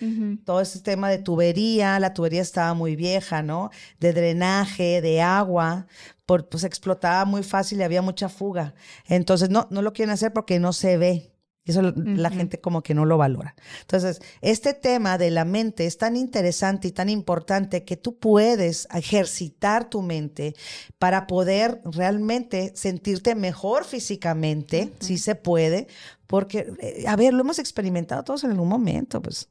Todo 0.45 0.61
ese 0.61 0.81
tema 0.81 1.09
de 1.09 1.17
tubería, 1.17 1.99
la 1.99 2.13
tubería 2.13 2.43
estaba 2.43 2.75
muy 2.75 2.95
vieja, 2.95 3.43
¿no? 3.43 3.71
De 3.99 4.13
drenaje, 4.13 5.01
de 5.01 5.23
agua, 5.23 5.87
por, 6.27 6.49
pues 6.49 6.65
explotaba 6.65 7.25
muy 7.25 7.43
fácil 7.43 7.79
y 7.81 7.85
había 7.85 8.03
mucha 8.03 8.29
fuga. 8.29 8.75
Entonces, 9.07 9.49
no, 9.49 9.67
no 9.71 9.81
lo 9.83 9.93
quieren 9.93 10.13
hacer 10.13 10.33
porque 10.33 10.59
no 10.59 10.73
se 10.73 10.99
ve. 10.99 11.33
Eso 11.65 11.83
la- 11.83 12.31
gente 12.31 12.61
como 12.61 12.81
que 12.85 12.95
no 12.95 13.05
lo 13.07 13.19
valora. 13.19 13.57
Entonces, 13.81 14.21
este 14.41 14.73
tema 14.73 15.19
de 15.19 15.33
la 15.33 15.45
mente 15.45 15.85
es 15.87 15.99
tan 15.99 16.15
interesante 16.15 16.87
y 16.87 16.93
tan 16.93 17.09
importante 17.09 17.83
que 17.85 17.97
tú 17.97 18.19
puedes 18.19 18.87
ejercitar 18.95 19.91
tu 19.91 20.01
mente 20.01 20.55
para 21.01 21.27
poder 21.27 21.81
realmente 21.85 22.71
sentirte 22.77 23.35
mejor 23.35 23.85
físicamente, 23.85 24.93
si 25.01 25.19
se 25.19 25.35
puede, 25.35 25.89
porque, 26.29 26.73
eh, 26.81 27.05
a 27.09 27.17
ver, 27.17 27.35
lo 27.35 27.41
hemos 27.41 27.59
experimentado 27.59 28.23
todos 28.23 28.45
en 28.45 28.53
algún 28.53 28.69
momento, 28.69 29.21
pues. 29.21 29.49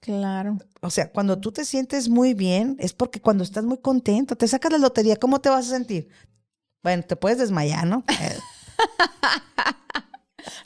Claro. 0.00 0.58
O 0.80 0.90
sea, 0.90 1.10
cuando 1.12 1.38
tú 1.38 1.52
te 1.52 1.64
sientes 1.64 2.08
muy 2.08 2.34
bien, 2.34 2.76
es 2.78 2.92
porque 2.92 3.20
cuando 3.20 3.44
estás 3.44 3.64
muy 3.64 3.78
contento, 3.78 4.34
te 4.36 4.48
sacas 4.48 4.72
la 4.72 4.78
lotería, 4.78 5.16
¿cómo 5.16 5.40
te 5.40 5.50
vas 5.50 5.66
a 5.66 5.70
sentir? 5.70 6.08
Bueno, 6.82 7.02
te 7.02 7.16
puedes 7.16 7.38
desmayar, 7.38 7.86
¿no? 7.86 8.04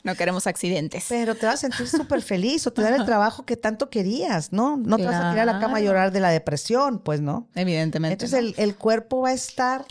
No 0.03 0.15
queremos 0.15 0.47
accidentes. 0.47 1.05
Pero 1.09 1.35
te 1.35 1.45
vas 1.47 1.55
a 1.55 1.57
sentir 1.57 1.87
súper 1.87 2.21
feliz 2.21 2.65
o 2.67 2.71
te 2.71 2.81
dan 2.81 2.93
el 2.93 3.05
trabajo 3.05 3.45
que 3.45 3.57
tanto 3.57 3.89
querías, 3.89 4.53
¿no? 4.53 4.77
No 4.77 4.97
te 4.97 5.05
vas 5.05 5.15
a 5.15 5.31
tirar 5.31 5.49
a 5.49 5.53
la 5.53 5.59
cama 5.59 5.77
a 5.77 5.81
llorar 5.81 6.11
de 6.11 6.19
la 6.19 6.29
depresión, 6.29 6.99
pues, 6.99 7.21
¿no? 7.21 7.49
Evidentemente. 7.55 8.13
Entonces 8.13 8.39
el, 8.39 8.53
el 8.57 8.75
cuerpo 8.75 9.21
va 9.21 9.29
a 9.29 9.33
estar 9.33 9.85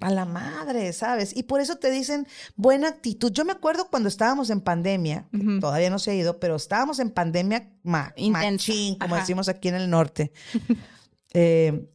a 0.00 0.10
la 0.10 0.24
madre, 0.26 0.92
¿sabes? 0.92 1.34
Y 1.36 1.44
por 1.44 1.60
eso 1.60 1.76
te 1.76 1.90
dicen 1.90 2.26
buena 2.54 2.88
actitud. 2.88 3.32
Yo 3.32 3.44
me 3.44 3.52
acuerdo 3.52 3.88
cuando 3.88 4.08
estábamos 4.08 4.50
en 4.50 4.60
pandemia, 4.60 5.28
todavía 5.60 5.88
no 5.90 5.98
se 5.98 6.10
ha 6.10 6.14
ido, 6.14 6.38
pero 6.38 6.56
estábamos 6.56 6.98
en 6.98 7.10
pandemia 7.10 7.72
ma- 7.82 8.12
machín, 8.30 8.98
como 8.98 9.14
Ajá. 9.14 9.22
decimos 9.22 9.48
aquí 9.48 9.68
en 9.68 9.74
el 9.76 9.90
norte. 9.90 10.32
Eh, 11.38 11.90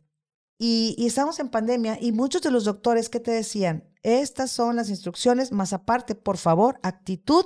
y, 0.60 0.94
y 1.00 1.08
estábamos 1.08 1.40
en 1.40 1.50
pandemia 1.50 1.98
y 2.00 2.12
muchos 2.12 2.44
de 2.44 2.52
los 2.52 2.64
doctores 2.66 3.10
que 3.10 3.20
te 3.20 3.32
decían, 3.32 3.90
estas 4.04 4.52
son 4.52 4.76
las 4.76 4.90
instrucciones, 4.90 5.52
más 5.52 5.74
aparte, 5.74 6.14
por 6.14 6.38
favor, 6.38 6.80
actitud 6.84 7.46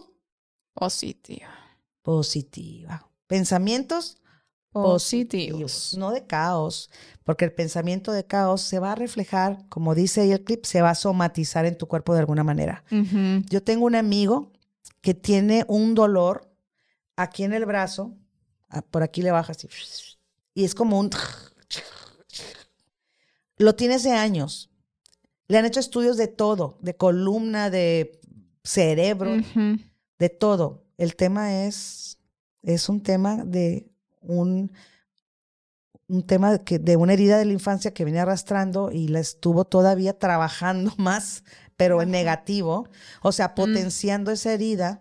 Positivo. 0.73 1.47
positiva. 2.01 3.09
Pensamientos 3.27 4.17
Positivos. 4.83 5.95
no 5.97 6.11
de 6.11 6.25
caos, 6.25 6.89
porque 7.23 7.45
el 7.45 7.53
pensamiento 7.53 8.11
de 8.11 8.25
caos 8.25 8.61
se 8.61 8.79
va 8.79 8.91
a 8.91 8.95
reflejar, 8.95 9.67
como 9.69 9.95
dice 9.95 10.21
ahí 10.21 10.31
el 10.31 10.43
clip, 10.43 10.65
se 10.65 10.81
va 10.81 10.89
a 10.89 10.95
somatizar 10.95 11.65
en 11.65 11.77
tu 11.77 11.87
cuerpo 11.87 12.13
de 12.13 12.19
alguna 12.19 12.43
manera. 12.43 12.83
Yo 13.49 13.63
tengo 13.63 13.85
un 13.85 13.95
amigo 13.95 14.51
que 15.01 15.13
tiene 15.13 15.63
un 15.69 15.95
dolor 15.95 16.51
aquí 17.15 17.43
en 17.43 17.53
el 17.53 17.65
brazo, 17.65 18.17
ah, 18.69 18.81
por 18.81 19.01
aquí 19.01 19.21
le 19.21 19.31
baja 19.31 19.53
así, 19.53 19.69
y 20.53 20.65
es 20.65 20.75
como 20.75 20.99
un... 20.99 21.09
Lo 23.57 23.75
tiene 23.75 23.95
hace 23.95 24.11
años. 24.11 24.69
Le 25.47 25.57
han 25.57 25.65
hecho 25.65 25.79
estudios 25.79 26.17
de 26.17 26.27
todo, 26.27 26.77
de 26.81 26.97
columna, 26.97 27.69
de 27.69 28.19
cerebro, 28.63 29.37
de 30.19 30.29
todo. 30.29 30.83
el 30.97 31.15
tema 31.15 31.63
es, 31.63 32.17
es 32.61 32.89
un 32.89 33.01
tema 33.01 33.45
de 33.45 33.94
un, 34.27 34.71
un 36.07 36.23
tema 36.25 36.59
que, 36.59 36.77
de 36.79 36.95
una 36.97 37.13
herida 37.13 37.37
de 37.37 37.45
la 37.45 37.53
infancia 37.53 37.93
que 37.93 38.05
viene 38.05 38.19
arrastrando 38.19 38.91
y 38.91 39.07
la 39.07 39.19
estuvo 39.19 39.65
todavía 39.65 40.17
trabajando 40.19 40.93
más, 40.97 41.43
pero 41.77 42.01
en 42.01 42.11
negativo, 42.11 42.87
o 43.21 43.31
sea, 43.31 43.49
Mm. 43.49 43.55
potenciando 43.55 44.31
esa 44.31 44.53
herida 44.53 44.99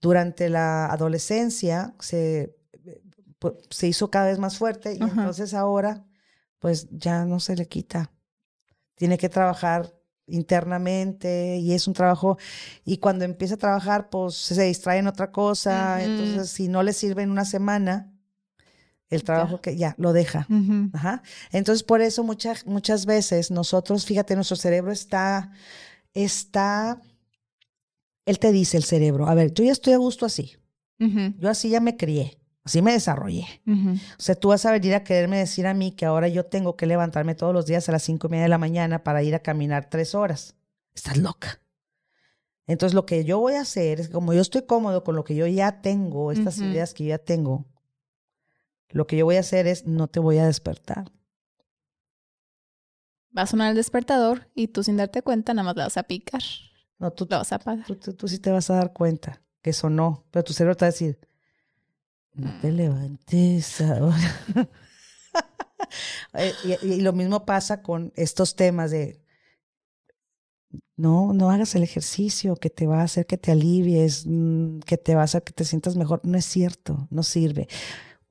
durante 0.00 0.48
la 0.50 0.86
adolescencia, 0.86 1.94
se, 2.00 2.54
pu- 3.40 3.56
se 3.70 3.88
hizo 3.88 4.10
cada 4.10 4.26
vez 4.26 4.38
más 4.38 4.58
fuerte 4.58 4.92
y 4.94 5.02
entonces 5.02 5.54
ahora, 5.54 6.04
pues 6.58 6.88
ya 6.90 7.24
no 7.24 7.40
se 7.40 7.56
le 7.56 7.66
quita. 7.66 8.10
Tiene 8.94 9.18
que 9.18 9.28
trabajar 9.28 9.92
internamente 10.26 11.56
y 11.56 11.72
es 11.74 11.86
un 11.88 11.94
trabajo 11.94 12.38
y 12.84 12.98
cuando 12.98 13.24
empieza 13.24 13.54
a 13.54 13.58
trabajar 13.58 14.08
pues 14.08 14.34
se 14.36 14.62
distrae 14.62 14.98
en 14.98 15.06
otra 15.06 15.30
cosa, 15.32 16.02
entonces 16.04 16.48
si 16.50 16.68
no 16.68 16.82
le 16.82 16.92
sirve 16.94 17.22
en 17.22 17.30
una 17.30 17.44
semana 17.44 18.10
el 19.14 19.24
trabajo 19.24 19.60
que 19.60 19.76
ya 19.76 19.94
lo 19.98 20.12
deja. 20.12 20.46
Ajá. 20.92 21.22
Entonces, 21.52 21.82
por 21.82 22.00
eso 22.00 22.22
muchas, 22.24 22.66
muchas 22.66 23.06
veces 23.06 23.50
nosotros, 23.50 24.04
fíjate, 24.04 24.34
nuestro 24.34 24.56
cerebro 24.56 24.92
está, 24.92 25.52
está, 26.12 27.00
él 28.26 28.38
te 28.38 28.52
dice 28.52 28.76
el 28.76 28.84
cerebro, 28.84 29.26
a 29.26 29.34
ver, 29.34 29.52
yo 29.52 29.64
ya 29.64 29.72
estoy 29.72 29.92
a 29.92 29.98
gusto 29.98 30.26
así, 30.26 30.56
yo 30.98 31.50
así 31.50 31.68
ya 31.68 31.80
me 31.80 31.96
crié, 31.96 32.38
así 32.64 32.80
me 32.82 32.92
desarrollé. 32.92 33.46
O 33.66 34.22
sea, 34.22 34.34
tú 34.34 34.48
vas 34.48 34.64
a 34.64 34.72
venir 34.72 34.94
a 34.94 35.04
quererme 35.04 35.38
decir 35.38 35.66
a 35.66 35.74
mí 35.74 35.92
que 35.92 36.06
ahora 36.06 36.28
yo 36.28 36.46
tengo 36.46 36.76
que 36.76 36.86
levantarme 36.86 37.34
todos 37.34 37.52
los 37.52 37.66
días 37.66 37.88
a 37.88 37.92
las 37.92 38.02
cinco 38.02 38.28
y 38.28 38.30
media 38.30 38.44
de 38.44 38.48
la 38.48 38.58
mañana 38.58 39.04
para 39.04 39.22
ir 39.22 39.34
a 39.34 39.40
caminar 39.40 39.90
tres 39.90 40.14
horas. 40.14 40.56
Estás 40.94 41.16
loca. 41.16 41.60
Entonces, 42.66 42.94
lo 42.94 43.04
que 43.04 43.24
yo 43.24 43.38
voy 43.40 43.54
a 43.54 43.60
hacer 43.60 44.00
es, 44.00 44.08
como 44.08 44.32
yo 44.32 44.40
estoy 44.40 44.62
cómodo 44.62 45.04
con 45.04 45.16
lo 45.16 45.24
que 45.24 45.34
yo 45.34 45.46
ya 45.46 45.82
tengo, 45.82 46.32
estas 46.32 46.58
ideas 46.58 46.94
que 46.94 47.04
yo 47.04 47.10
ya 47.10 47.18
tengo, 47.18 47.66
lo 48.90 49.06
que 49.06 49.16
yo 49.16 49.24
voy 49.24 49.36
a 49.36 49.40
hacer 49.40 49.66
es, 49.66 49.86
no 49.86 50.08
te 50.08 50.20
voy 50.20 50.38
a 50.38 50.46
despertar. 50.46 51.10
Va 53.36 53.42
a 53.42 53.46
sonar 53.46 53.70
el 53.70 53.76
despertador 53.76 54.48
y 54.54 54.68
tú 54.68 54.82
sin 54.84 54.96
darte 54.96 55.22
cuenta 55.22 55.52
nada 55.54 55.64
más 55.66 55.76
la 55.76 55.84
vas 55.84 55.96
a 55.96 56.04
picar. 56.04 56.42
No, 56.98 57.12
tú, 57.12 57.26
Lo 57.28 57.38
vas 57.38 57.52
a 57.52 57.56
apagar. 57.56 57.86
tú, 57.86 57.96
tú, 57.96 58.14
tú 58.14 58.28
sí 58.28 58.38
te 58.38 58.50
vas 58.50 58.70
a 58.70 58.76
dar 58.76 58.92
cuenta 58.92 59.42
que 59.62 59.72
sonó, 59.72 60.24
pero 60.30 60.44
tu 60.44 60.52
cerebro 60.52 60.76
te 60.76 60.84
va 60.84 60.88
a 60.88 60.92
decir, 60.92 61.18
no 62.34 62.52
te 62.60 62.72
levantes 62.72 63.80
ahora. 63.80 64.16
Eh, 66.32 66.52
y, 66.82 66.92
y 66.94 67.00
lo 67.02 67.12
mismo 67.12 67.44
pasa 67.44 67.82
con 67.82 68.12
estos 68.16 68.56
temas 68.56 68.90
de, 68.90 69.22
no, 70.96 71.32
no 71.32 71.50
hagas 71.50 71.74
el 71.74 71.82
ejercicio 71.82 72.56
que 72.56 72.70
te 72.70 72.86
va 72.86 73.00
a 73.00 73.04
hacer 73.04 73.26
que 73.26 73.38
te 73.38 73.52
alivies, 73.52 74.24
mm, 74.26 74.80
que 74.80 74.96
te 74.96 75.14
va 75.14 75.22
a 75.22 75.24
hacer 75.24 75.42
que 75.42 75.52
te 75.52 75.64
sientas 75.64 75.96
mejor. 75.96 76.20
No 76.24 76.38
es 76.38 76.44
cierto, 76.44 77.08
no 77.10 77.22
sirve. 77.22 77.68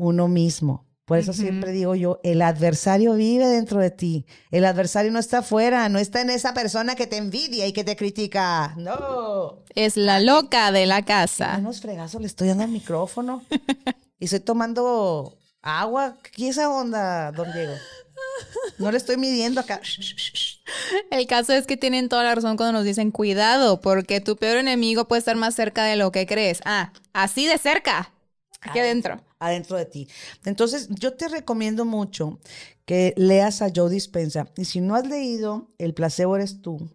Uno 0.04 0.28
mismo. 0.28 0.86
Por 1.06 1.18
eso 1.18 1.32
siempre 1.32 1.72
digo 1.72 1.96
yo, 1.96 2.20
el 2.24 2.42
adversario 2.42 3.14
vive 3.14 3.46
dentro 3.48 3.80
de 3.80 3.90
ti. 3.90 4.26
El 4.52 4.66
adversario 4.66 5.12
no 5.12 5.20
está 5.20 5.40
afuera, 5.40 5.88
no 5.88 5.98
está 5.98 6.20
en 6.20 6.30
esa 6.30 6.54
persona 6.54 6.96
que 6.96 7.08
te 7.08 7.16
envidia 7.16 7.66
y 7.68 7.72
que 7.72 7.86
te 7.86 7.96
critica. 7.96 8.74
No. 8.78 9.64
Es 9.76 9.96
la 9.96 10.20
loca 10.20 10.74
de 10.74 10.86
la 10.86 11.04
casa. 11.04 11.56
unos 11.58 11.80
fregazos 11.80 12.20
le 12.20 12.28
estoy 12.28 12.50
dando 12.50 12.66
al 12.66 12.70
micrófono 12.70 13.44
y 14.20 14.26
estoy 14.26 14.42
tomando 14.42 15.38
agua. 15.62 16.18
¿Qué 16.36 16.50
es 16.50 16.58
esa 16.58 16.70
onda, 16.70 17.32
don 17.32 17.52
Diego? 17.54 17.74
No 18.78 18.92
le 18.92 18.98
estoy 18.98 19.18
midiendo 19.18 19.60
acá. 19.60 19.80
El 21.12 21.28
caso 21.28 21.54
es 21.54 21.68
que 21.68 21.78
tienen 21.78 22.10
toda 22.10 22.24
la 22.24 22.36
razón 22.36 22.58
cuando 22.58 22.80
nos 22.80 22.86
dicen 22.86 23.12
cuidado, 23.12 23.80
porque 23.82 24.22
tu 24.22 24.36
peor 24.36 24.58
enemigo 24.58 25.08
puede 25.08 25.20
estar 25.20 25.36
más 25.36 25.56
cerca 25.56 25.84
de 25.84 25.96
lo 25.96 26.12
que 26.12 26.26
crees. 26.26 26.62
Ah, 26.66 26.92
así 27.14 27.46
de 27.46 27.58
cerca. 27.58 28.13
Aquí 28.64 28.80
adentro. 28.80 29.22
Adentro 29.40 29.78
de 29.78 29.86
ti. 29.86 30.08
Entonces, 30.46 30.88
yo 30.90 31.14
te 31.14 31.28
recomiendo 31.28 31.86
mucho 31.86 32.40
que 32.86 33.14
leas 33.18 33.62
a 33.62 33.72
Joe 33.74 33.90
Dispensa. 33.90 34.48
Y 34.58 34.66
si 34.66 34.82
no 34.82 34.96
has 34.96 35.08
leído 35.08 35.70
El 35.78 35.94
placebo 35.94 36.36
eres 36.36 36.62
tú, 36.62 36.90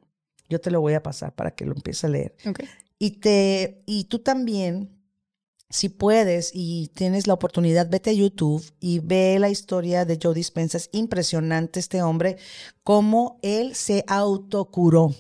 yo 0.49 0.61
te 0.61 0.71
lo 0.71 0.81
voy 0.81 0.95
a 0.95 1.03
pasar 1.03 1.35
para 1.35 1.51
que 1.51 1.65
lo 1.65 1.75
empieces 1.75 2.05
a 2.05 2.09
leer. 2.09 2.35
Ok. 2.47 2.61
Y 2.99 3.13
te, 3.13 3.83
y 3.87 4.05
tú 4.05 4.19
también, 4.19 4.91
si 5.71 5.89
puedes 5.89 6.51
y 6.55 6.89
tienes 6.95 7.27
la 7.27 7.35
oportunidad, 7.35 7.89
vete 7.89 8.11
a 8.11 8.15
YouTube 8.15 8.65
y 8.81 8.99
ve 8.99 9.39
la 9.39 9.51
historia 9.51 10.05
de 10.05 10.19
Joe 10.21 10.35
Dispensa. 10.35 10.79
Es 10.79 10.89
impresionante 10.93 11.81
este 11.81 12.03
hombre, 12.03 12.39
cómo 12.83 13.39
él 13.43 13.75
se 13.75 14.05
autocuró. 14.09 15.15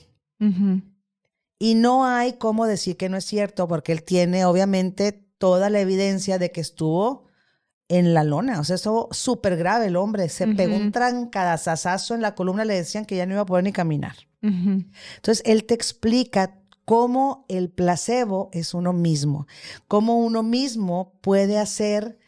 Y 1.58 1.74
no 1.74 2.06
hay 2.06 2.34
cómo 2.34 2.66
decir 2.66 2.96
que 2.96 3.08
no 3.08 3.16
es 3.16 3.24
cierto, 3.24 3.66
porque 3.66 3.92
él 3.92 4.04
tiene 4.04 4.44
obviamente 4.44 5.27
toda 5.38 5.70
la 5.70 5.80
evidencia 5.80 6.38
de 6.38 6.52
que 6.52 6.60
estuvo 6.60 7.26
en 7.88 8.12
la 8.14 8.22
lona. 8.24 8.60
O 8.60 8.64
sea, 8.64 8.76
eso 8.76 9.08
súper 9.10 9.56
grave 9.56 9.86
el 9.86 9.96
hombre. 9.96 10.28
Se 10.28 10.46
pegó 10.46 10.76
un 10.76 10.92
trancadazazazo 10.92 12.14
en 12.14 12.22
la 12.22 12.34
columna, 12.34 12.64
le 12.64 12.74
decían 12.74 13.06
que 13.06 13.16
ya 13.16 13.26
no 13.26 13.32
iba 13.32 13.42
a 13.42 13.46
poder 13.46 13.64
ni 13.64 13.72
caminar. 13.72 14.16
Entonces, 14.40 15.42
él 15.46 15.64
te 15.64 15.74
explica 15.74 16.60
cómo 16.84 17.44
el 17.48 17.70
placebo 17.70 18.50
es 18.52 18.72
uno 18.72 18.92
mismo, 18.92 19.46
cómo 19.88 20.18
uno 20.18 20.42
mismo 20.42 21.18
puede 21.20 21.58
hacer 21.58 22.18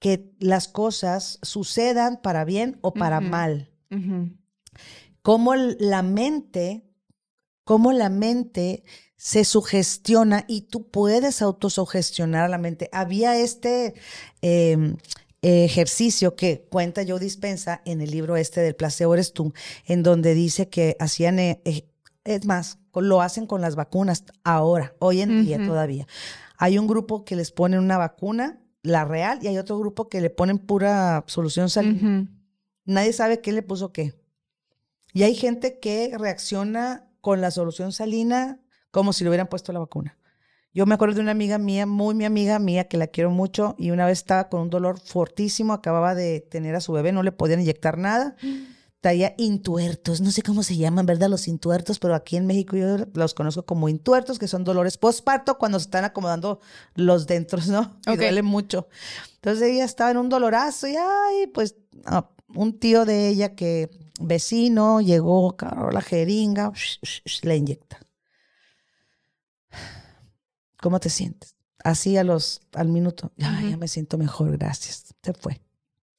que 0.00 0.34
las 0.40 0.66
cosas 0.66 1.38
sucedan 1.42 2.20
para 2.20 2.44
bien 2.44 2.78
o 2.82 2.92
para 2.92 3.20
mal. 3.20 3.70
Cómo 5.22 5.54
la 5.54 6.02
mente, 6.02 6.90
cómo 7.64 7.92
la 7.92 8.08
mente 8.08 8.82
se 9.22 9.44
sugestiona 9.44 10.44
y 10.48 10.62
tú 10.62 10.88
puedes 10.88 11.42
autosugestionar 11.42 12.42
a 12.42 12.48
la 12.48 12.58
mente. 12.58 12.88
Había 12.90 13.36
este 13.36 13.94
eh, 14.42 14.96
ejercicio 15.42 16.34
que 16.34 16.66
cuenta 16.68 17.04
Joe 17.06 17.20
Dispensa 17.20 17.82
en 17.84 18.00
el 18.00 18.10
libro 18.10 18.34
este 18.34 18.62
del 18.62 18.74
placebo 18.74 19.14
eres 19.14 19.32
tú, 19.32 19.54
en 19.86 20.02
donde 20.02 20.34
dice 20.34 20.68
que 20.68 20.96
hacían, 20.98 21.38
eh, 21.38 21.60
eh, 21.64 21.86
es 22.24 22.46
más, 22.46 22.80
lo 22.96 23.22
hacen 23.22 23.46
con 23.46 23.60
las 23.60 23.76
vacunas 23.76 24.24
ahora, 24.42 24.96
hoy 24.98 25.20
en 25.20 25.44
día 25.44 25.64
todavía. 25.64 26.08
Hay 26.58 26.76
un 26.76 26.88
grupo 26.88 27.24
que 27.24 27.36
les 27.36 27.52
ponen 27.52 27.78
una 27.78 27.98
vacuna, 27.98 28.58
la 28.82 29.04
real, 29.04 29.38
y 29.40 29.46
hay 29.46 29.56
otro 29.56 29.78
grupo 29.78 30.08
que 30.08 30.20
le 30.20 30.30
ponen 30.30 30.58
pura 30.58 31.22
solución 31.28 31.70
salina. 31.70 32.26
Nadie 32.86 33.12
sabe 33.12 33.40
qué 33.40 33.52
le 33.52 33.62
puso 33.62 33.92
qué. 33.92 34.14
Y 35.12 35.22
hay 35.22 35.36
gente 35.36 35.78
que 35.78 36.12
reacciona 36.18 37.08
con 37.20 37.40
la 37.40 37.52
solución 37.52 37.92
salina 37.92 38.58
como 38.92 39.12
si 39.12 39.24
le 39.24 39.30
hubieran 39.30 39.48
puesto 39.48 39.72
la 39.72 39.80
vacuna. 39.80 40.16
Yo 40.74 40.86
me 40.86 40.94
acuerdo 40.94 41.16
de 41.16 41.20
una 41.22 41.32
amiga 41.32 41.58
mía, 41.58 41.84
muy 41.84 42.14
mi 42.14 42.24
amiga 42.24 42.58
mía, 42.58 42.88
que 42.88 42.96
la 42.96 43.08
quiero 43.08 43.30
mucho, 43.30 43.74
y 43.78 43.90
una 43.90 44.06
vez 44.06 44.18
estaba 44.18 44.48
con 44.48 44.60
un 44.60 44.70
dolor 44.70 45.00
fortísimo, 45.00 45.72
acababa 45.74 46.14
de 46.14 46.40
tener 46.40 46.74
a 46.76 46.80
su 46.80 46.92
bebé, 46.92 47.12
no 47.12 47.22
le 47.22 47.32
podían 47.32 47.60
inyectar 47.60 47.98
nada. 47.98 48.36
Traía 49.00 49.34
intuertos, 49.36 50.20
no 50.20 50.30
sé 50.30 50.42
cómo 50.42 50.62
se 50.62 50.76
llaman, 50.76 51.06
¿verdad? 51.06 51.28
Los 51.28 51.48
intuertos, 51.48 51.98
pero 51.98 52.14
aquí 52.14 52.36
en 52.36 52.46
México 52.46 52.76
yo 52.76 52.98
los 53.14 53.34
conozco 53.34 53.66
como 53.66 53.88
intuertos, 53.88 54.38
que 54.38 54.46
son 54.46 54.62
dolores 54.62 54.96
postparto 54.96 55.58
cuando 55.58 55.78
se 55.80 55.86
están 55.86 56.04
acomodando 56.04 56.60
los 56.94 57.26
dentros, 57.26 57.66
¿no? 57.66 57.98
Y 58.06 58.10
Ok. 58.10 58.18
duele 58.18 58.42
mucho. 58.42 58.86
Entonces 59.34 59.70
ella 59.70 59.84
estaba 59.84 60.12
en 60.12 60.18
un 60.18 60.28
dolorazo 60.28 60.86
y, 60.86 60.94
ay, 60.96 61.48
pues 61.52 61.74
ah, 62.06 62.30
un 62.54 62.78
tío 62.78 63.04
de 63.04 63.28
ella 63.28 63.56
que 63.56 63.90
vecino 64.20 65.00
llegó, 65.00 65.54
agarró 65.58 65.90
la 65.90 66.00
jeringa, 66.00 66.72
le 67.42 67.56
inyecta. 67.56 67.98
¿Cómo 70.82 70.98
te 70.98 71.10
sientes? 71.10 71.54
Así 71.84 72.16
a 72.16 72.24
los, 72.24 72.60
al 72.74 72.88
minuto, 72.88 73.32
ya, 73.36 73.60
ya 73.62 73.76
me 73.76 73.86
siento 73.86 74.18
mejor, 74.18 74.50
gracias. 74.58 75.14
Se 75.22 75.32
fue. 75.32 75.62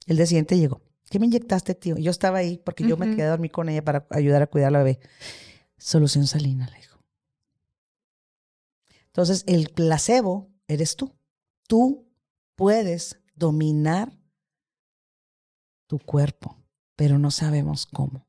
El 0.07 0.15
día 0.15 0.25
siguiente 0.25 0.57
llegó. 0.57 0.81
¿Qué 1.09 1.19
me 1.19 1.25
inyectaste, 1.25 1.75
tío? 1.75 1.97
Yo 1.97 2.09
estaba 2.09 2.37
ahí 2.37 2.61
porque 2.63 2.87
yo 2.87 2.95
me 2.95 3.13
quedé 3.13 3.23
a 3.23 3.31
dormir 3.31 3.51
con 3.51 3.67
ella 3.67 3.83
para 3.83 4.07
ayudar 4.09 4.41
a 4.41 4.47
cuidar 4.47 4.69
a 4.69 4.71
la 4.71 4.83
bebé. 4.83 4.99
Solución 5.77 6.27
salina, 6.27 6.67
le 6.67 6.77
dijo. 6.77 6.97
Entonces, 9.07 9.43
el 9.47 9.69
placebo 9.69 10.49
eres 10.69 10.95
tú. 10.95 11.13
Tú 11.67 12.07
puedes 12.55 13.19
dominar 13.35 14.17
tu 15.87 15.99
cuerpo, 15.99 16.57
pero 16.95 17.19
no 17.19 17.31
sabemos 17.31 17.85
cómo. 17.85 18.25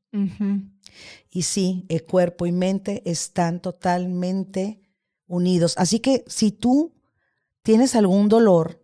Y 1.29 1.43
sí, 1.43 1.85
el 1.87 2.03
cuerpo 2.03 2.45
y 2.45 2.51
mente 2.51 3.09
están 3.09 3.61
totalmente 3.61 4.84
unidos. 5.27 5.73
Así 5.77 5.99
que 5.99 6.23
si 6.27 6.51
tú 6.51 6.93
tienes 7.63 7.95
algún 7.95 8.29
dolor 8.29 8.81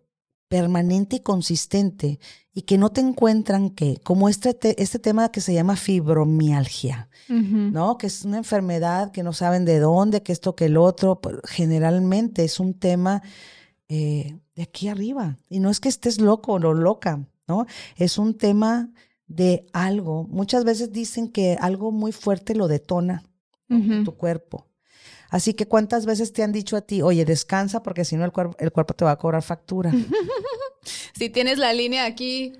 permanente 0.47 1.17
y 1.17 1.19
consistente 1.21 2.19
y 2.53 2.63
que 2.63 2.77
no 2.77 2.89
te 2.91 2.99
encuentran 2.99 3.69
que, 3.69 3.97
como 4.03 4.27
este, 4.27 4.53
te- 4.53 4.81
este 4.83 4.99
tema 4.99 5.31
que 5.31 5.39
se 5.39 5.53
llama 5.53 5.75
fibromialgia. 5.77 7.09
¿no? 7.71 7.97
Que 7.97 8.07
es 8.07 8.25
una 8.25 8.37
enfermedad 8.37 9.11
que 9.11 9.23
no 9.23 9.31
saben 9.33 9.63
de 9.65 9.79
dónde, 9.79 10.21
que 10.23 10.33
esto, 10.33 10.55
que 10.55 10.65
el 10.65 10.75
otro, 10.77 11.21
pues, 11.21 11.37
generalmente 11.45 12.43
es 12.43 12.59
un 12.59 12.73
tema 12.73 13.21
eh, 13.87 14.39
de 14.55 14.63
aquí 14.63 14.89
arriba. 14.89 15.37
Y 15.49 15.59
no 15.59 15.69
es 15.69 15.79
que 15.79 15.87
estés 15.89 16.19
loco 16.19 16.53
o 16.53 16.59
loca, 16.73 17.25
¿no? 17.47 17.65
Es 17.95 18.17
un 18.17 18.37
tema 18.37 18.89
de 19.27 19.65
algo. 19.71 20.25
Muchas 20.29 20.65
veces 20.65 20.91
dicen 20.91 21.29
que 21.29 21.57
algo 21.61 21.91
muy 21.91 22.11
fuerte 22.11 22.55
lo 22.55 22.67
detona 22.67 23.23
tu 24.03 24.15
cuerpo. 24.15 24.67
Así 25.31 25.53
que 25.53 25.65
¿cuántas 25.65 26.05
veces 26.05 26.33
te 26.33 26.43
han 26.43 26.51
dicho 26.51 26.75
a 26.75 26.81
ti, 26.81 27.01
oye, 27.01 27.23
descansa 27.23 27.81
porque 27.81 28.03
si 28.03 28.17
no 28.17 28.25
el, 28.25 28.33
cuerpo 28.33 28.55
el 28.59 28.71
cuerpo 28.73 28.93
te 28.93 29.05
va 29.05 29.11
a 29.11 29.17
cobrar 29.17 29.41
factura? 29.41 29.89
si 31.13 31.29
tienes 31.29 31.57
la 31.57 31.71
línea 31.71 32.03
aquí, 32.03 32.53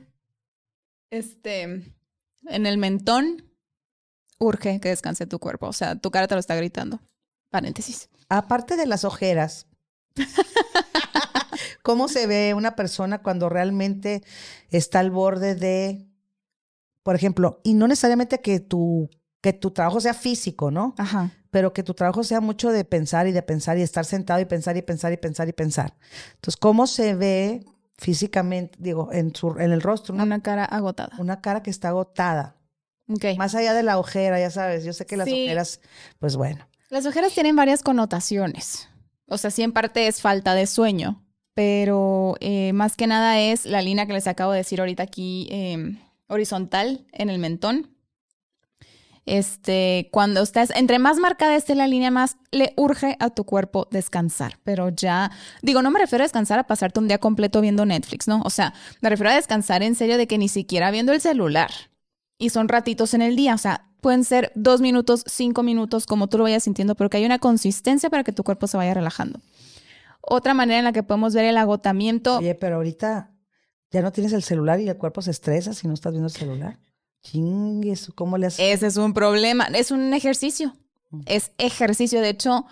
este, 1.10 1.64
en 1.64 2.66
el 2.66 2.78
mentón, 2.78 3.44
urge 4.40 4.80
que 4.80 4.88
descanse 4.88 5.28
tu 5.28 5.38
cuerpo. 5.38 5.68
O 5.68 5.74
sea, 5.74 5.98
tu 5.98 6.12
cara 6.12 6.30
te 6.30 6.36
lo 6.36 6.40
está 6.40 6.56
gritando. 6.56 7.02
Paréntesis. 7.50 8.10
Aparte 8.30 8.78
de 8.78 8.86
las 8.86 9.04
ojeras, 9.04 9.68
¿cómo 11.84 12.08
se 12.08 12.26
ve 12.26 12.54
una 12.54 12.78
persona 12.78 13.22
cuando 13.22 13.50
realmente 13.50 14.24
está 14.70 15.02
al 15.02 15.12
borde 15.12 15.56
de, 15.56 16.08
por 17.04 17.18
ejemplo, 17.18 17.60
y 17.66 17.74
no 17.74 17.90
necesariamente 17.90 18.40
que 18.40 18.62
tu, 18.62 19.10
que 19.42 19.52
tu 19.52 19.72
trabajo 19.72 20.00
sea 20.00 20.14
físico, 20.14 20.72
¿no? 20.72 20.96
Ajá. 20.98 21.32
Pero 21.52 21.74
que 21.74 21.84
tu 21.84 21.94
trabajo 21.94 22.24
sea 22.24 22.42
mucho 22.42 22.72
de 22.72 22.84
pensar 22.86 23.28
y 23.28 23.32
de 23.32 23.44
pensar 23.44 23.78
y 23.78 23.82
estar 23.82 24.06
sentado 24.06 24.40
y 24.40 24.46
pensar 24.46 24.78
y 24.78 24.82
pensar 24.82 25.14
y 25.14 25.18
pensar 25.18 25.48
y 25.48 25.54
pensar. 25.54 25.94
Entonces, 26.36 26.58
¿cómo 26.58 26.88
se 26.88 27.14
ve 27.14 27.66
físicamente, 27.98 28.78
digo, 28.80 29.10
en, 29.12 29.36
su, 29.36 29.52
en 29.60 29.72
el 29.72 29.82
rostro? 29.82 30.16
Una, 30.16 30.42
cara 30.42 30.66
agotada. 30.66 31.16
Una 31.20 31.42
cara 31.42 31.62
que 31.62 31.70
está 31.70 31.90
agotada. 31.90 32.56
Okay. 33.08 33.38
Más 33.38 33.54
allá 33.56 33.74
de 33.74 33.84
la 33.84 34.00
ojera, 34.00 34.40
ya 34.40 34.50
sabes, 34.50 34.86
yo 34.86 34.94
sé 34.94 35.06
que 35.06 35.18
las 35.18 35.28
ojeras, 35.28 35.82
pues 36.20 36.36
bueno. 36.38 36.66
Las 36.90 37.06
ojeras 37.06 37.34
tienen 37.34 37.56
varias 37.56 37.84
connotaciones. 37.84 38.88
O 39.28 39.38
sea, 39.38 39.52
sí 39.52 39.62
en 39.64 39.72
parte 39.72 40.08
es 40.08 40.22
falta 40.22 40.56
de 40.56 40.68
sueño, 40.68 41.24
pero 41.54 42.36
eh, 42.40 42.74
más 42.74 42.96
que 42.96 43.08
nada 43.08 43.40
es 43.40 43.66
la 43.66 43.82
línea 43.82 44.06
que 44.06 44.14
les 44.14 44.28
acabo 44.28 44.52
de 44.52 44.60
decir 44.60 44.80
ahorita 44.80 45.04
aquí, 45.04 45.48
eh, 45.52 45.98
horizontal 46.28 47.06
en 47.12 47.30
el 47.30 47.40
mentón. 47.40 47.96
Este, 49.26 50.10
cuando 50.12 50.42
estás, 50.42 50.72
entre 50.76 50.98
más 50.98 51.18
marcada 51.18 51.56
esté 51.56 51.76
la 51.76 51.88
línea, 51.88 52.10
más 52.10 52.38
le 52.52 52.74
urge 52.76 53.18
a 53.20 53.30
tu 53.30 53.44
cuerpo 53.44 53.88
descansar. 53.92 54.60
Pero 54.64 54.90
ya, 54.90 55.32
digo, 55.62 55.82
no 55.82 55.92
me 55.92 56.00
refiero 56.00 56.24
a 56.24 56.26
descansar 56.26 56.60
a 56.60 56.68
pasarte 56.68 57.00
un 57.00 57.08
día 57.08 57.20
completo 57.20 57.62
viendo 57.62 57.86
Netflix, 57.86 58.28
¿no? 58.28 58.42
O 58.44 58.50
sea, 58.50 58.74
me 59.02 59.10
refiero 59.10 59.30
a 59.30 59.36
descansar 59.36 59.84
en 59.84 59.96
serio 59.96 60.18
de 60.18 60.28
que 60.28 60.38
ni 60.38 60.48
siquiera 60.48 60.92
viendo 60.92 61.14
el 61.14 61.22
celular. 61.22 61.72
Y 62.38 62.50
son 62.50 62.68
ratitos 62.68 63.14
en 63.14 63.22
el 63.22 63.36
día, 63.36 63.54
o 63.54 63.60
sea, 63.60 63.92
pueden 64.02 64.24
ser 64.24 64.52
dos 64.56 64.82
minutos, 64.82 65.24
cinco 65.28 65.62
minutos, 65.62 66.08
como 66.08 66.28
tú 66.28 66.40
lo 66.40 66.44
vayas 66.44 66.64
sintiendo, 66.64 66.96
pero 66.96 67.10
que 67.10 67.18
hay 67.18 67.26
una 67.26 67.38
consistencia 67.38 68.10
para 68.10 68.24
que 68.24 68.32
tu 68.32 68.44
cuerpo 68.44 68.66
se 68.66 68.78
vaya 68.78 68.96
relajando. 68.96 69.40
Otra 70.22 70.54
manera 70.54 70.80
en 70.80 70.86
la 70.86 70.92
que 70.92 71.04
podemos 71.04 71.34
ver 71.34 71.46
el 71.46 71.58
agotamiento. 71.58 72.38
Oye, 72.38 72.56
pero 72.56 72.78
ahorita 72.78 73.32
ya 73.92 74.02
no 74.02 74.12
tienes 74.12 74.34
el 74.34 74.44
celular 74.44 74.80
y 74.80 74.90
el 74.90 74.98
cuerpo 74.98 75.22
se 75.22 75.32
estresa 75.32 75.74
si 75.74 75.88
no 75.88 75.94
estás 75.94 76.12
viendo 76.12 76.28
el 76.28 76.34
celular. 76.34 76.80
Chingues, 77.24 78.12
¿cómo 78.16 78.38
le 78.38 78.48
haces? 78.48 78.60
Ese 78.60 78.88
es 78.88 78.98
un 78.98 79.14
problema. 79.14 79.66
Es 79.66 79.92
un 79.92 80.14
ejercicio. 80.14 80.76
Mm. 81.10 81.22
Es 81.26 81.52
ejercicio. 81.58 82.22
De 82.22 82.30
hecho, 82.30 82.66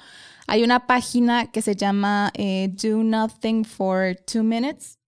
hay 0.48 0.64
una 0.64 0.88
página 0.88 1.52
que 1.52 1.62
se 1.62 1.76
llama 1.76 2.32
eh, 2.36 2.70
Do 2.82 3.04
Nothing 3.04 3.66
for 3.66 4.16
Two 4.26 4.44
Minutes 4.44 5.00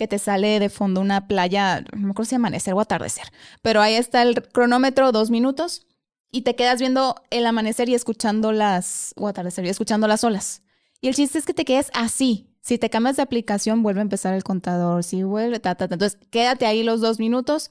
que 0.00 0.08
te 0.08 0.18
sale 0.18 0.58
de 0.60 0.70
fondo 0.70 1.02
una 1.02 1.28
playa, 1.28 1.84
no 1.94 2.06
me 2.06 2.10
acuerdo 2.12 2.30
si 2.30 2.34
amanecer 2.34 2.72
o 2.72 2.80
atardecer, 2.80 3.24
pero 3.60 3.82
ahí 3.82 3.96
está 3.96 4.22
el 4.22 4.42
cronómetro, 4.48 5.12
dos 5.12 5.28
minutos, 5.28 5.86
y 6.32 6.40
te 6.40 6.56
quedas 6.56 6.80
viendo 6.80 7.16
el 7.28 7.44
amanecer 7.44 7.90
y 7.90 7.94
escuchando 7.94 8.50
las, 8.50 9.12
o 9.18 9.28
atardecer 9.28 9.66
y 9.66 9.68
escuchando 9.68 10.08
las 10.08 10.24
olas. 10.24 10.62
Y 11.02 11.08
el 11.08 11.14
chiste 11.14 11.38
es 11.38 11.44
que 11.44 11.52
te 11.52 11.66
quedes 11.66 11.90
así. 11.92 12.48
Si 12.62 12.78
te 12.78 12.88
cambias 12.88 13.16
de 13.16 13.22
aplicación, 13.22 13.82
vuelve 13.82 14.00
a 14.00 14.02
empezar 14.02 14.32
el 14.32 14.42
contador, 14.42 15.04
si 15.04 15.22
vuelve, 15.22 15.60
ta, 15.60 15.74
ta, 15.74 15.86
ta. 15.86 15.96
Entonces, 15.96 16.18
quédate 16.30 16.64
ahí 16.64 16.82
los 16.82 17.02
dos 17.02 17.18
minutos 17.18 17.70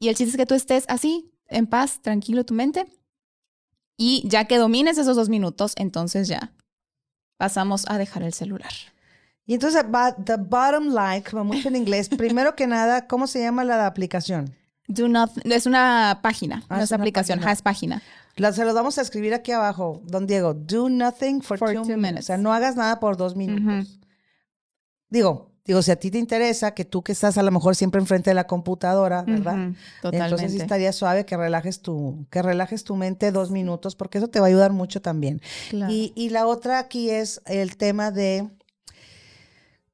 y 0.00 0.08
el 0.08 0.16
chiste 0.16 0.30
es 0.30 0.36
que 0.36 0.46
tú 0.46 0.54
estés 0.54 0.84
así, 0.88 1.30
en 1.46 1.66
paz, 1.66 2.00
tranquilo 2.00 2.44
tu 2.44 2.54
mente. 2.54 2.86
Y 3.98 4.26
ya 4.26 4.46
que 4.46 4.56
domines 4.56 4.96
esos 4.96 5.14
dos 5.14 5.28
minutos, 5.28 5.74
entonces 5.76 6.26
ya 6.26 6.52
pasamos 7.36 7.84
a 7.86 7.98
dejar 7.98 8.22
el 8.22 8.32
celular. 8.32 8.72
Y 9.44 9.54
entonces, 9.54 9.84
the 10.24 10.36
bottom 10.36 10.88
line, 10.88 11.22
como 11.22 11.44
mucho 11.44 11.68
en 11.68 11.76
inglés, 11.76 12.08
primero 12.16 12.56
que 12.56 12.66
nada, 12.66 13.06
¿cómo 13.06 13.26
se 13.26 13.40
llama 13.40 13.62
la 13.62 13.86
aplicación? 13.86 14.56
Do 14.88 15.06
not, 15.06 15.30
es 15.44 15.66
una 15.66 16.20
página, 16.22 16.64
ah, 16.68 16.78
no 16.78 16.82
es, 16.82 16.92
aplicación, 16.92 17.38
página. 17.38 17.52
es 17.52 17.62
página. 17.62 18.02
La, 18.36 18.52
se 18.52 18.64
lo 18.64 18.72
vamos 18.72 18.96
a 18.96 19.02
escribir 19.02 19.34
aquí 19.34 19.52
abajo, 19.52 20.00
don 20.04 20.26
Diego. 20.26 20.54
Do 20.54 20.88
nothing 20.88 21.42
for, 21.42 21.58
two, 21.58 21.84
minutes. 21.96 22.20
O 22.20 22.26
sea, 22.28 22.38
no 22.38 22.54
hagas 22.54 22.74
nada 22.74 23.00
por 23.00 23.18
dos 23.18 23.36
minutos. 23.36 24.00
Digo, 25.10 25.49
digo, 25.70 25.82
si 25.82 25.92
a 25.92 25.96
ti 25.96 26.10
te 26.10 26.18
interesa, 26.18 26.74
que 26.74 26.84
tú 26.84 27.02
que 27.02 27.12
estás 27.12 27.38
a 27.38 27.44
lo 27.44 27.52
mejor 27.52 27.76
siempre 27.76 28.00
enfrente 28.00 28.30
de 28.30 28.34
la 28.34 28.48
computadora, 28.48 29.22
¿verdad? 29.22 29.72
Totalmente. 30.02 30.34
Entonces 30.34 30.60
estaría 30.60 30.92
suave 30.92 31.24
que 31.24 31.36
relajes 31.36 31.80
tu, 31.80 32.26
que 32.28 32.42
relajes 32.42 32.82
tu 32.82 32.96
mente 32.96 33.30
dos 33.30 33.52
minutos, 33.52 33.94
porque 33.94 34.18
eso 34.18 34.26
te 34.26 34.40
va 34.40 34.46
a 34.46 34.48
ayudar 34.48 34.72
mucho 34.72 35.00
también. 35.00 35.40
Y, 35.70 36.12
y 36.16 36.30
la 36.30 36.48
otra 36.48 36.80
aquí 36.80 37.10
es 37.10 37.40
el 37.46 37.76
tema 37.76 38.10
de 38.10 38.50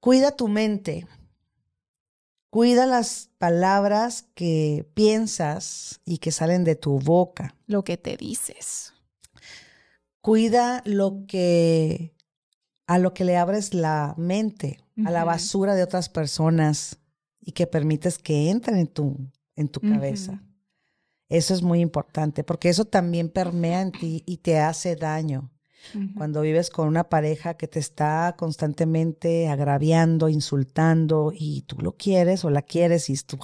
Cuida 0.01 0.31
tu 0.35 0.49
mente. 0.49 1.07
Cuida 2.49 2.87
las 2.87 3.29
palabras 3.37 4.25
que 4.35 4.89
piensas 4.95 6.01
y 6.07 6.19
que 6.19 6.33
salen 6.33 6.65
de 6.65 6.77
tu 6.77 7.01
boca. 7.01 7.55
Lo 7.67 7.85
que 7.85 7.99
te 7.99 8.17
dices. 8.17 8.95
Cuida 10.23 10.81
lo 10.87 11.27
que 11.29 12.15
a 12.87 12.99
lo 12.99 13.12
que 13.12 13.25
le 13.25 13.37
abres 13.37 13.75
la 13.75 14.15
mente, 14.17 14.79
a 15.05 15.11
la 15.11 15.25
basura 15.25 15.75
de 15.75 15.83
otras 15.83 16.09
personas 16.09 16.99
y 17.41 17.53
que 17.53 17.67
permites 17.67 18.19
que 18.19 18.51
entren 18.51 18.79
en 18.79 18.87
tu, 18.87 19.31
en 19.55 19.69
tu 19.69 19.81
cabeza. 19.81 20.43
Eso 21.29 21.55
es 21.55 21.63
muy 21.63 21.81
importante 21.81 22.45
porque 22.45 22.69
eso 22.69 22.85
también 22.85 23.29
permea 23.29 23.83
en 23.83 23.93
ti 23.93 24.23
y 24.27 24.39
te 24.39 24.59
hace 24.59 24.97
daño. 24.97 25.51
Cuando 26.17 26.41
vives 26.41 26.69
con 26.69 26.89
una 26.89 27.09
pareja 27.09 27.55
que 27.55 27.69
te 27.69 27.79
está 27.79 28.35
constantemente 28.37 29.49
agraviando, 29.49 30.29
insultando 30.29 31.33
y 31.33 31.63
tú 31.63 31.77
lo 31.81 31.93
quieres 31.93 32.45
o 32.45 32.51
la 32.51 32.63
quieres 32.63 33.09
y 33.09 33.17
tú 33.19 33.39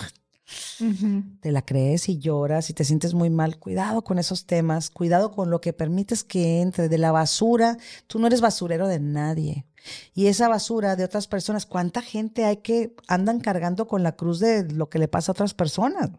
te 1.41 1.53
la 1.53 1.63
crees 1.63 2.09
y 2.09 2.19
lloras 2.19 2.69
y 2.71 2.75
te 2.75 2.85
sientes 2.85 3.15
muy 3.15 3.31
mal, 3.31 3.59
cuidado 3.59 4.03
con 4.03 4.19
esos 4.19 4.47
temas, 4.47 4.91
cuidado 4.91 5.31
con 5.31 5.51
lo 5.51 5.61
que 5.61 5.73
permites 5.73 6.25
que 6.25 6.61
entre 6.61 6.89
de 6.89 6.99
la 6.99 7.13
basura. 7.13 7.77
Tú 8.07 8.19
no 8.19 8.27
eres 8.27 8.41
basurero 8.41 8.89
de 8.89 9.01
nadie. 9.01 9.67
Y 10.15 10.27
esa 10.27 10.49
basura 10.49 10.97
de 10.97 11.05
otras 11.05 11.27
personas, 11.27 11.67
¿cuánta 11.67 12.03
gente 12.03 12.45
hay 12.45 12.59
que 12.59 12.95
andan 13.09 13.41
cargando 13.41 13.87
con 13.87 14.03
la 14.03 14.17
cruz 14.17 14.39
de 14.39 14.65
lo 14.73 14.89
que 14.89 14.99
le 14.99 15.09
pasa 15.09 15.33
a 15.33 15.35
otras 15.35 15.55
personas? 15.55 16.11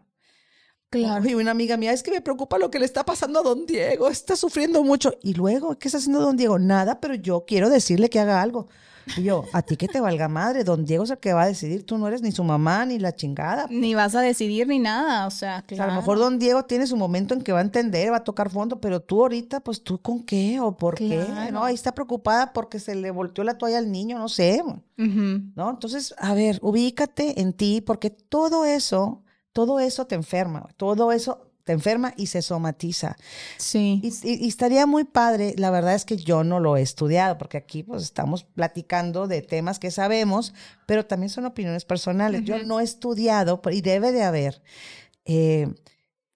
Claro. 0.90 1.28
Y 1.28 1.34
una 1.34 1.50
amiga 1.50 1.76
mía, 1.76 1.92
es 1.92 2.02
que 2.02 2.10
me 2.10 2.20
preocupa 2.20 2.58
lo 2.58 2.70
que 2.70 2.78
le 2.78 2.84
está 2.84 3.04
pasando 3.04 3.40
a 3.40 3.42
don 3.42 3.66
Diego, 3.66 4.08
está 4.08 4.36
sufriendo 4.36 4.84
mucho. 4.84 5.14
Y 5.22 5.34
luego, 5.34 5.78
¿qué 5.78 5.88
está 5.88 5.98
haciendo 5.98 6.20
don 6.20 6.36
Diego? 6.36 6.58
Nada, 6.58 7.00
pero 7.00 7.14
yo 7.14 7.44
quiero 7.46 7.68
decirle 7.68 8.10
que 8.10 8.20
haga 8.20 8.40
algo. 8.40 8.68
Y 9.16 9.22
yo, 9.22 9.44
a 9.52 9.62
ti 9.62 9.76
que 9.76 9.88
te 9.88 10.00
valga 10.00 10.28
madre, 10.28 10.64
don 10.64 10.84
Diego 10.84 11.04
es 11.04 11.10
el 11.10 11.18
que 11.18 11.32
va 11.32 11.42
a 11.42 11.46
decidir, 11.46 11.84
tú 11.84 11.98
no 11.98 12.08
eres 12.08 12.22
ni 12.22 12.32
su 12.32 12.44
mamá 12.44 12.84
ni 12.86 12.98
la 12.98 13.14
chingada. 13.14 13.66
Ni 13.70 13.94
vas 13.94 14.14
a 14.14 14.20
decidir 14.20 14.66
ni 14.66 14.78
nada, 14.78 15.26
o 15.26 15.30
sea, 15.30 15.62
claro. 15.62 15.84
a 15.84 15.94
lo 15.94 16.00
mejor 16.00 16.18
don 16.18 16.38
Diego 16.38 16.64
tiene 16.64 16.86
su 16.86 16.96
momento 16.96 17.34
en 17.34 17.42
que 17.42 17.52
va 17.52 17.58
a 17.58 17.62
entender, 17.62 18.12
va 18.12 18.18
a 18.18 18.24
tocar 18.24 18.50
fondo, 18.50 18.80
pero 18.80 19.00
tú 19.00 19.22
ahorita, 19.22 19.60
pues 19.60 19.82
tú 19.82 20.00
con 20.00 20.22
qué 20.22 20.60
o 20.60 20.76
por 20.76 20.94
qué, 20.94 21.26
¿no? 21.52 21.64
Ahí 21.64 21.74
está 21.74 21.92
preocupada 21.92 22.52
porque 22.52 22.78
se 22.78 22.94
le 22.94 23.10
volteó 23.10 23.44
la 23.44 23.58
toalla 23.58 23.78
al 23.78 23.92
niño, 23.92 24.18
no 24.18 24.28
sé, 24.28 24.62
¿no? 24.96 25.70
Entonces, 25.70 26.14
a 26.18 26.34
ver, 26.34 26.58
ubícate 26.62 27.40
en 27.40 27.52
ti, 27.52 27.80
porque 27.80 28.10
todo 28.10 28.64
eso 28.64 29.24
todo 29.54 29.78
eso 29.78 30.06
te 30.06 30.16
enferma, 30.16 30.68
todo 30.76 31.12
eso 31.12 31.53
te 31.64 31.72
enferma 31.72 32.12
y 32.16 32.26
se 32.26 32.42
somatiza. 32.42 33.16
Sí. 33.56 34.00
Y, 34.02 34.46
estaría 34.46 34.86
muy 34.86 35.04
padre, 35.04 35.54
la 35.56 35.70
verdad 35.70 35.94
es 35.94 36.04
que 36.04 36.16
yo 36.16 36.44
no 36.44 36.60
lo 36.60 36.76
he 36.76 36.82
estudiado, 36.82 37.38
porque 37.38 37.56
aquí 37.56 37.82
pues 37.82 38.02
estamos 38.02 38.44
platicando 38.44 39.26
de 39.26 39.42
temas 39.42 39.78
que 39.78 39.90
sabemos, 39.90 40.54
pero 40.86 41.06
también 41.06 41.30
son 41.30 41.46
opiniones 41.46 41.84
personales. 41.84 42.44
Yo 42.44 42.62
no 42.64 42.80
he 42.80 42.84
estudiado, 42.84 43.60
y 43.72 43.80
debe 43.80 44.12
de 44.12 44.22
haber, 44.22 44.62
eh, 45.24 45.68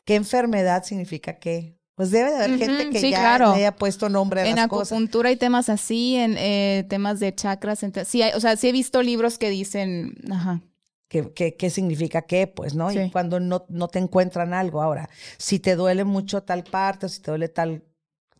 ¿qué 0.05 0.15
enfermedad 0.15 0.83
significa 0.85 1.39
qué? 1.39 1.77
Pues 1.95 2.11
debe 2.11 2.31
de 2.31 2.37
haber 2.37 2.59
gente 2.59 2.91
que 2.91 3.11
ya 3.11 3.39
le 3.39 3.45
haya 3.45 3.75
puesto 3.75 4.09
nombre 4.09 4.41
a 4.41 4.47
en 4.47 4.57
las 4.57 4.69
cosas. 4.69 4.93
En 4.93 4.99
acupuntura 4.99 5.29
hay 5.31 5.37
temas 5.37 5.69
así, 5.69 6.15
en 6.15 6.37
eh, 6.39 6.87
temas 6.89 7.19
de 7.19 7.35
chakras. 7.35 7.85
sí, 8.07 8.23
o 8.35 8.41
sea, 8.41 8.57
sí 8.57 8.69
he 8.69 8.73
visto 8.73 9.03
libros 9.03 9.37
que 9.37 9.51
dicen, 9.51 10.15
ajá, 10.31 10.63
¿Qué, 11.09 11.33
qué, 11.33 11.71
significa 11.71 12.23
qué? 12.23 12.47
Pues, 12.47 12.75
¿no? 12.75 12.93
Y 12.93 13.11
cuando 13.11 13.41
no, 13.41 13.65
no 13.69 13.89
te 13.89 13.99
encuentran 13.99 14.53
algo. 14.53 14.83
Ahora, 14.83 15.09
si 15.39 15.59
te 15.59 15.75
duele 15.75 16.05
mucho 16.05 16.43
tal 16.43 16.65
parte, 16.65 17.07
o 17.07 17.09
si 17.09 17.23
te 17.23 17.31
duele 17.31 17.49
tal, 17.49 17.83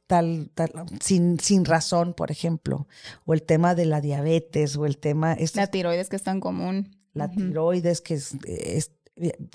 tal, 0.07 0.51
tal, 0.55 0.71
sin, 1.01 1.41
sin 1.41 1.65
razón, 1.65 2.13
por 2.13 2.31
ejemplo, 2.31 2.87
o 3.25 3.33
el 3.33 3.43
tema 3.43 3.75
de 3.75 3.87
la 3.87 4.03
diabetes, 4.03 4.77
o 4.77 4.85
el 4.85 4.99
tema... 4.99 5.37
la 5.55 5.67
tiroides 5.69 6.11
que 6.11 6.17
es 6.17 6.23
tan 6.23 6.41
común. 6.41 6.95
La 7.15 7.31
tiroides 7.31 8.03
que 8.03 8.15
es, 8.15 8.37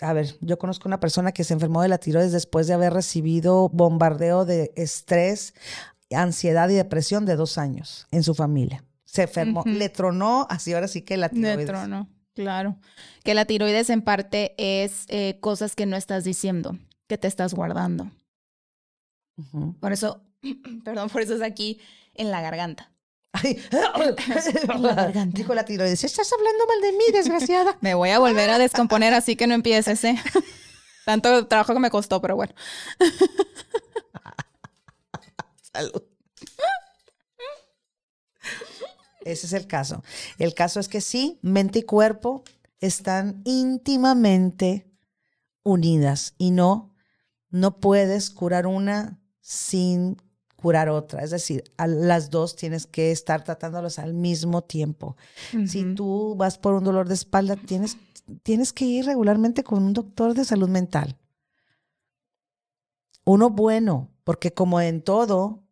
a 0.01 0.13
ver, 0.13 0.35
yo 0.41 0.57
conozco 0.57 0.87
una 0.87 0.99
persona 0.99 1.31
que 1.31 1.43
se 1.43 1.53
enfermó 1.53 1.81
de 1.81 1.87
la 1.87 1.97
tiroides 1.97 2.31
después 2.31 2.67
de 2.67 2.73
haber 2.73 2.93
recibido 2.93 3.69
bombardeo 3.69 4.45
de 4.45 4.73
estrés, 4.75 5.53
ansiedad 6.11 6.69
y 6.69 6.73
depresión 6.73 7.25
de 7.25 7.35
dos 7.35 7.57
años 7.57 8.07
en 8.11 8.23
su 8.23 8.33
familia. 8.33 8.83
Se 9.05 9.23
enfermó, 9.23 9.63
le 9.65 9.89
tronó, 9.89 10.47
así 10.49 10.73
ahora 10.73 10.87
sí 10.87 11.03
que 11.03 11.17
la 11.17 11.29
tiroides. 11.29 11.57
Le 11.57 11.65
tronó. 11.65 12.09
Claro, 12.33 12.77
que 13.23 13.33
la 13.33 13.45
tiroides 13.45 13.89
en 13.89 14.01
parte 14.01 14.55
es 14.57 15.05
eh, 15.09 15.37
cosas 15.39 15.75
que 15.75 15.85
no 15.85 15.95
estás 15.95 16.23
diciendo, 16.23 16.77
que 17.07 17.17
te 17.17 17.27
estás 17.27 17.53
guardando. 17.53 18.11
Por 19.79 19.93
eso 19.93 20.23
Perdón, 20.83 21.09
por 21.09 21.21
eso 21.21 21.35
es 21.35 21.41
aquí 21.41 21.79
en 22.13 22.31
la 22.31 22.41
garganta. 22.41 22.91
Ay, 23.31 23.63
la 24.79 24.93
garganta. 24.93 25.37
Dijo 25.37 25.53
la 25.53 25.65
tiroides, 25.65 26.03
estás 26.03 26.31
hablando 26.33 26.65
mal 26.67 26.81
de 26.81 26.91
mí, 26.91 27.03
desgraciada. 27.11 27.77
Me 27.81 27.93
voy 27.93 28.09
a 28.09 28.19
volver 28.19 28.49
a 28.49 28.59
descomponer, 28.59 29.13
así 29.13 29.35
que 29.35 29.47
no 29.47 29.53
empieces, 29.53 30.03
¿eh? 30.03 30.15
Tanto 31.05 31.47
trabajo 31.47 31.73
que 31.73 31.79
me 31.79 31.89
costó, 31.89 32.21
pero 32.21 32.37
bueno. 32.37 32.53
Salud. 35.73 36.03
Ese 39.25 39.47
es 39.47 39.53
el 39.53 39.67
caso. 39.67 40.03
El 40.37 40.53
caso 40.53 40.79
es 40.79 40.87
que 40.87 41.01
sí, 41.01 41.39
mente 41.41 41.79
y 41.79 41.83
cuerpo 41.83 42.43
están 42.79 43.41
íntimamente 43.45 44.87
unidas 45.63 46.33
y 46.37 46.51
no, 46.51 46.93
no 47.49 47.79
puedes 47.79 48.29
curar 48.29 48.67
una 48.67 49.19
sin 49.39 50.17
curar 50.63 50.89
otra. 50.89 51.23
Es 51.23 51.31
decir, 51.31 51.63
a 51.77 51.87
las 51.87 52.29
dos 52.29 52.55
tienes 52.55 52.87
que 52.87 53.11
estar 53.11 53.43
tratándolas 53.43 53.99
al 53.99 54.13
mismo 54.13 54.63
tiempo. 54.63 55.17
Si 55.67 55.93
tú 55.93 56.35
vas 56.37 56.57
por 56.57 56.73
un 56.73 56.85
dolor 56.85 57.07
de 57.07 57.13
espalda, 57.15 57.57
tienes, 57.57 57.97
tienes 58.43 58.71
que 58.71 58.85
ir 58.85 59.05
regularmente 59.05 59.63
con 59.63 59.83
un 59.83 59.93
doctor 59.93 60.33
de 60.33 60.45
salud 60.45 60.69
mental. 60.69 61.17
Uno 63.25 63.49
bueno, 63.49 64.09
porque 64.23 64.53
como 64.53 64.79
en 64.79 65.01
todo, 65.01 65.63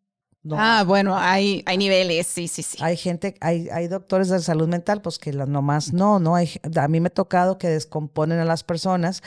no, 0.44 0.56
Ah, 0.58 0.84
bueno, 0.86 1.16
hay, 1.16 1.62
hay 1.68 1.78
niveles, 1.78 2.26
sí, 2.26 2.48
sí, 2.48 2.64
sí. 2.64 2.78
hay 2.82 2.98
gente, 2.98 3.36
hay, 3.42 3.70
hay 3.70 3.88
doctores 3.88 4.30
de 4.30 4.40
salud 4.40 4.68
mental, 4.68 5.02
pues 5.02 5.20
que 5.20 5.32
nomás 5.32 5.94
no, 5.94 6.20
no 6.20 6.36
hay, 6.36 6.50
a 6.76 6.88
mí 6.88 7.00
me 7.00 7.08
ha 7.08 7.14
tocado 7.14 7.60
que 7.60 7.68
descomponen 7.68 8.40
a 8.40 8.46
las 8.46 8.64
personas, 8.64 9.22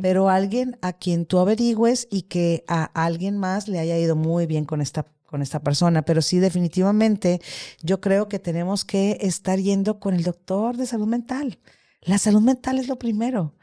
pero 0.00 0.28
alguien 0.28 0.78
a 0.80 0.92
quien 0.92 1.26
tú 1.26 1.40
averigües 1.40 2.06
y 2.08 2.22
que 2.22 2.64
a 2.68 2.84
alguien 2.84 3.36
más 3.36 3.66
le 3.66 3.80
haya 3.80 3.98
ido 3.98 4.14
muy 4.14 4.46
bien 4.46 4.64
con 4.64 4.80
esta, 4.80 5.06
con 5.26 5.42
esta 5.42 5.60
persona. 5.60 6.02
Pero 6.02 6.22
sí, 6.22 6.38
definitivamente, 6.38 7.40
yo 7.82 8.00
creo 8.00 8.28
que 8.28 8.38
tenemos 8.38 8.84
que 8.84 9.18
estar 9.20 9.58
yendo 9.58 9.98
con 9.98 10.14
el 10.14 10.22
doctor 10.22 10.76
de 10.76 10.86
salud 10.86 11.08
mental. 11.08 11.58
La 12.02 12.18
salud 12.18 12.42
mental 12.42 12.78
es 12.78 12.86
lo 12.86 12.96
primero. 12.96 13.54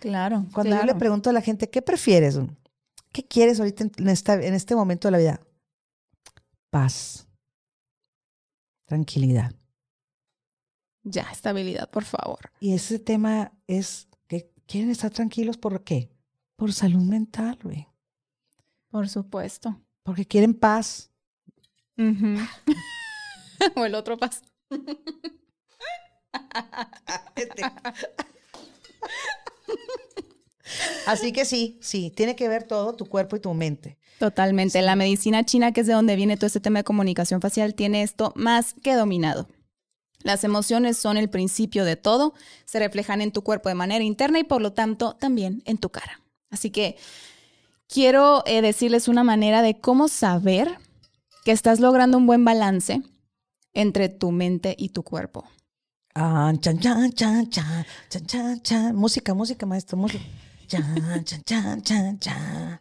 Claro. 0.00 0.46
Cuando 0.54 0.74
yo 0.76 0.84
le 0.84 0.94
pregunto 0.94 1.30
a 1.30 1.32
la 1.34 1.42
gente, 1.42 1.68
¿qué 1.68 1.82
prefieres? 1.82 2.38
¿Qué 3.12 3.24
quieres 3.26 3.60
ahorita 3.60 3.84
en, 3.84 3.92
en 3.98 4.08
esta, 4.08 4.34
en 4.34 4.54
este 4.54 4.74
momento 4.74 5.08
de 5.08 5.12
la 5.12 5.18
vida? 5.18 5.40
Paz. 6.76 7.26
Tranquilidad. 8.84 9.54
Ya, 11.04 11.22
estabilidad, 11.32 11.88
por 11.88 12.04
favor. 12.04 12.52
Y 12.60 12.74
ese 12.74 12.98
tema 12.98 13.50
es 13.66 14.10
que 14.28 14.52
quieren 14.66 14.90
estar 14.90 15.10
tranquilos 15.10 15.56
por 15.56 15.84
qué? 15.84 16.10
Por 16.54 16.74
salud 16.74 17.00
mental, 17.00 17.58
güey. 17.62 17.88
Por 18.90 19.08
supuesto. 19.08 19.80
Porque 20.02 20.26
quieren 20.26 20.52
paz. 20.52 21.10
O 23.74 23.86
el 23.86 23.94
otro 23.94 24.18
paso. 24.18 24.42
Así 31.06 31.32
que 31.32 31.44
sí, 31.44 31.78
sí, 31.80 32.12
tiene 32.14 32.36
que 32.36 32.48
ver 32.48 32.64
todo 32.64 32.94
tu 32.94 33.06
cuerpo 33.06 33.36
y 33.36 33.40
tu 33.40 33.52
mente. 33.54 33.98
Totalmente. 34.18 34.80
La 34.82 34.96
medicina 34.96 35.44
china, 35.44 35.72
que 35.72 35.82
es 35.82 35.86
de 35.86 35.92
donde 35.92 36.16
viene 36.16 36.36
todo 36.36 36.46
este 36.46 36.60
tema 36.60 36.80
de 36.80 36.84
comunicación 36.84 37.40
facial, 37.40 37.74
tiene 37.74 38.02
esto 38.02 38.32
más 38.34 38.74
que 38.82 38.94
dominado. 38.94 39.46
Las 40.22 40.42
emociones 40.42 40.96
son 40.96 41.16
el 41.16 41.28
principio 41.28 41.84
de 41.84 41.96
todo, 41.96 42.34
se 42.64 42.78
reflejan 42.78 43.20
en 43.20 43.30
tu 43.30 43.42
cuerpo 43.42 43.68
de 43.68 43.74
manera 43.74 44.02
interna 44.02 44.38
y 44.38 44.44
por 44.44 44.60
lo 44.60 44.72
tanto 44.72 45.14
también 45.14 45.62
en 45.66 45.78
tu 45.78 45.90
cara. 45.90 46.20
Así 46.50 46.70
que 46.70 46.96
quiero 47.86 48.42
eh, 48.46 48.62
decirles 48.62 49.08
una 49.08 49.22
manera 49.22 49.62
de 49.62 49.78
cómo 49.78 50.08
saber 50.08 50.78
que 51.44 51.52
estás 51.52 51.78
logrando 51.78 52.18
un 52.18 52.26
buen 52.26 52.44
balance 52.44 53.02
entre 53.72 54.08
tu 54.08 54.32
mente 54.32 54.74
y 54.76 54.88
tu 54.88 55.02
cuerpo. 55.04 55.44
Ah, 56.14 56.52
chan, 56.60 56.80
chan, 56.80 57.12
chan, 57.12 57.50
chan, 57.50 57.86
chan, 58.08 58.26
chan, 58.26 58.62
chan. 58.62 58.96
Música, 58.96 59.34
música, 59.34 59.66
maestro, 59.66 59.98
música. 59.98 60.24
Chan, 60.66 61.24
chan, 61.24 61.42
chan, 61.44 61.82
chan, 61.82 62.18
chan. 62.18 62.80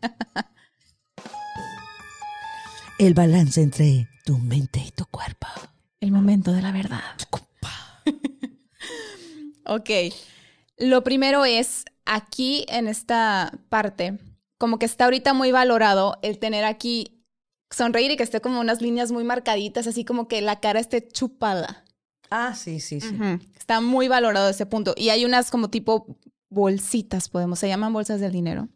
El 2.97 3.13
balance 3.13 3.61
entre 3.61 4.07
tu 4.25 4.39
mente 4.39 4.79
y 4.79 4.91
tu 4.91 5.05
cuerpo. 5.05 5.47
El 5.99 6.11
momento 6.11 6.51
de 6.51 6.63
la 6.63 6.71
verdad. 6.71 7.03
ok. 9.65 9.89
Lo 10.77 11.03
primero 11.03 11.45
es 11.45 11.85
aquí 12.05 12.65
en 12.69 12.87
esta 12.87 13.51
parte, 13.69 14.17
como 14.57 14.79
que 14.79 14.85
está 14.87 15.05
ahorita 15.05 15.33
muy 15.33 15.51
valorado 15.51 16.17
el 16.23 16.39
tener 16.39 16.65
aquí 16.65 17.23
sonreír 17.69 18.11
y 18.11 18.17
que 18.17 18.23
esté 18.23 18.41
como 18.41 18.59
unas 18.59 18.81
líneas 18.81 19.11
muy 19.11 19.23
marcaditas, 19.23 19.85
así 19.85 20.05
como 20.05 20.27
que 20.27 20.41
la 20.41 20.59
cara 20.59 20.79
esté 20.79 21.07
chupada. 21.07 21.85
Ah, 22.31 22.55
sí, 22.55 22.79
sí, 22.79 22.99
sí. 22.99 23.15
Está 23.57 23.79
muy 23.79 24.07
valorado 24.07 24.49
ese 24.49 24.65
punto. 24.65 24.95
Y 24.97 25.09
hay 25.09 25.23
unas 25.25 25.51
como 25.51 25.69
tipo 25.69 26.17
bolsitas, 26.49 27.29
podemos, 27.29 27.60
se 27.60 27.67
llaman 27.67 27.93
bolsas 27.93 28.19
del 28.19 28.31
dinero, 28.31 28.67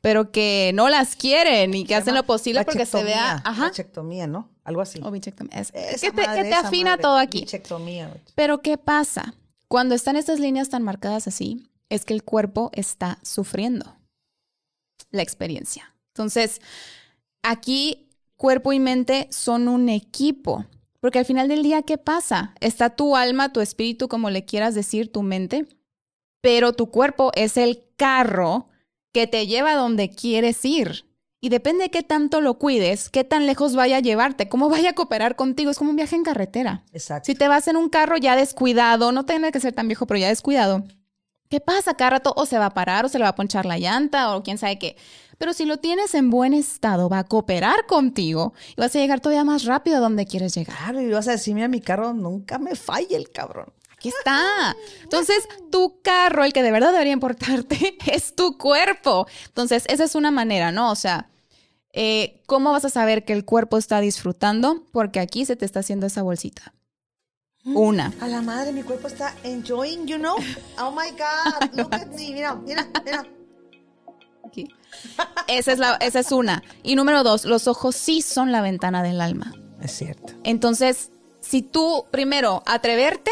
pero 0.00 0.32
que 0.32 0.72
no 0.74 0.88
las 0.88 1.16
quieren 1.16 1.74
y 1.74 1.84
que 1.84 1.94
hacen 1.94 2.14
lo 2.14 2.24
posible 2.24 2.64
porque 2.64 2.86
se 2.86 3.04
vea. 3.04 3.42
Ajá. 3.44 3.68
bichectomía, 3.68 4.26
¿no? 4.26 4.48
Algo 4.64 4.80
así. 4.80 5.00
O 5.02 5.10
bichectomía. 5.10 5.58
Es- 5.60 5.72
que 5.72 6.10
te, 6.12 6.22
que 6.22 6.54
afina 6.54 6.92
madre. 6.92 7.02
todo 7.02 7.16
aquí. 7.16 7.40
Bichectomía. 7.40 8.14
Pero 8.34 8.62
¿qué 8.62 8.78
pasa? 8.78 9.34
Cuando 9.68 9.94
están 9.94 10.16
estas 10.16 10.40
líneas 10.40 10.68
tan 10.68 10.82
marcadas 10.82 11.28
así, 11.28 11.68
es 11.88 12.04
que 12.04 12.14
el 12.14 12.22
cuerpo 12.24 12.70
está 12.72 13.18
sufriendo 13.22 13.96
la 15.10 15.22
experiencia. 15.22 15.94
Entonces, 16.14 16.60
aquí 17.42 18.08
cuerpo 18.36 18.72
y 18.72 18.80
mente 18.80 19.28
son 19.30 19.68
un 19.68 19.88
equipo, 19.88 20.64
porque 21.00 21.18
al 21.18 21.24
final 21.24 21.48
del 21.48 21.62
día, 21.62 21.82
¿qué 21.82 21.98
pasa? 21.98 22.54
Está 22.60 22.90
tu 22.90 23.16
alma, 23.16 23.52
tu 23.52 23.60
espíritu, 23.60 24.08
como 24.08 24.30
le 24.30 24.44
quieras 24.44 24.74
decir, 24.74 25.10
tu 25.12 25.22
mente, 25.22 25.66
pero 26.40 26.72
tu 26.72 26.90
cuerpo 26.90 27.32
es 27.34 27.56
el 27.56 27.84
carro 27.96 28.68
que 29.12 29.26
te 29.26 29.46
lleva 29.46 29.72
a 29.72 29.76
donde 29.76 30.10
quieres 30.10 30.64
ir. 30.64 31.06
Y 31.42 31.48
depende 31.48 31.84
de 31.84 31.90
qué 31.90 32.02
tanto 32.02 32.42
lo 32.42 32.58
cuides, 32.58 33.08
qué 33.08 33.24
tan 33.24 33.46
lejos 33.46 33.74
vaya 33.74 33.96
a 33.96 34.00
llevarte, 34.00 34.50
cómo 34.50 34.68
vaya 34.68 34.90
a 34.90 34.94
cooperar 34.94 35.36
contigo. 35.36 35.70
Es 35.70 35.78
como 35.78 35.90
un 35.90 35.96
viaje 35.96 36.14
en 36.14 36.22
carretera. 36.22 36.84
Exacto. 36.92 37.26
Si 37.26 37.34
te 37.34 37.48
vas 37.48 37.66
en 37.66 37.76
un 37.76 37.88
carro 37.88 38.18
ya 38.18 38.36
descuidado, 38.36 39.10
no 39.10 39.24
tiene 39.24 39.50
que 39.50 39.60
ser 39.60 39.72
tan 39.72 39.88
viejo, 39.88 40.06
pero 40.06 40.20
ya 40.20 40.28
descuidado. 40.28 40.84
¿Qué 41.48 41.58
pasa? 41.58 41.94
Cada 41.94 42.10
rato 42.10 42.34
o 42.36 42.46
se 42.46 42.58
va 42.58 42.66
a 42.66 42.74
parar 42.74 43.06
o 43.06 43.08
se 43.08 43.18
le 43.18 43.24
va 43.24 43.30
a 43.30 43.34
ponchar 43.34 43.64
la 43.64 43.78
llanta 43.78 44.36
o 44.36 44.42
quién 44.42 44.58
sabe 44.58 44.78
qué. 44.78 44.96
Pero 45.38 45.54
si 45.54 45.64
lo 45.64 45.78
tienes 45.78 46.14
en 46.14 46.28
buen 46.28 46.52
estado, 46.52 47.08
va 47.08 47.20
a 47.20 47.24
cooperar 47.24 47.86
contigo 47.86 48.52
y 48.76 48.80
vas 48.80 48.94
a 48.94 48.98
llegar 48.98 49.20
todavía 49.20 49.42
más 49.42 49.64
rápido 49.64 49.96
a 49.96 50.00
donde 50.00 50.26
quieres 50.26 50.54
llegar. 50.54 50.76
Claro, 50.76 51.00
y 51.00 51.08
vas 51.08 51.26
a 51.26 51.32
decir, 51.32 51.54
mira, 51.54 51.66
mi 51.66 51.80
carro 51.80 52.12
nunca 52.12 52.58
me 52.58 52.76
falla 52.76 53.16
el 53.16 53.30
cabrón. 53.30 53.72
Aquí 54.00 54.08
está. 54.08 54.74
Entonces, 55.02 55.46
tu 55.70 56.00
carro, 56.00 56.42
el 56.44 56.54
que 56.54 56.62
de 56.62 56.72
verdad 56.72 56.90
debería 56.90 57.12
importarte, 57.12 57.98
es 58.10 58.34
tu 58.34 58.56
cuerpo. 58.56 59.26
Entonces, 59.48 59.84
esa 59.88 60.04
es 60.04 60.14
una 60.14 60.30
manera, 60.30 60.72
¿no? 60.72 60.90
O 60.90 60.94
sea, 60.94 61.28
eh, 61.92 62.40
¿cómo 62.46 62.72
vas 62.72 62.86
a 62.86 62.88
saber 62.88 63.26
que 63.26 63.34
el 63.34 63.44
cuerpo 63.44 63.76
está 63.76 64.00
disfrutando? 64.00 64.86
Porque 64.90 65.20
aquí 65.20 65.44
se 65.44 65.54
te 65.54 65.66
está 65.66 65.80
haciendo 65.80 66.06
esa 66.06 66.22
bolsita. 66.22 66.72
Una. 67.66 68.14
A 68.22 68.28
la 68.28 68.40
madre, 68.40 68.72
mi 68.72 68.82
cuerpo 68.82 69.06
está 69.06 69.34
enjoying, 69.42 70.06
you 70.06 70.16
know? 70.16 70.36
Oh 70.78 70.92
my 70.92 71.10
God, 71.10 71.74
look 71.74 71.92
at 71.94 72.06
me, 72.06 72.32
mira, 72.32 72.54
mira, 72.54 72.88
mira. 73.04 73.26
Aquí. 74.46 74.66
Esa 75.46 75.72
es, 75.72 75.78
la, 75.78 75.96
esa 75.96 76.20
es 76.20 76.32
una. 76.32 76.62
Y 76.82 76.94
número 76.94 77.22
dos, 77.22 77.44
los 77.44 77.68
ojos 77.68 77.96
sí 77.96 78.22
son 78.22 78.50
la 78.50 78.62
ventana 78.62 79.02
del 79.02 79.20
alma. 79.20 79.52
Es 79.82 79.92
cierto. 79.92 80.32
Entonces, 80.42 81.10
si 81.40 81.60
tú, 81.60 82.06
primero, 82.10 82.62
atreverte 82.64 83.30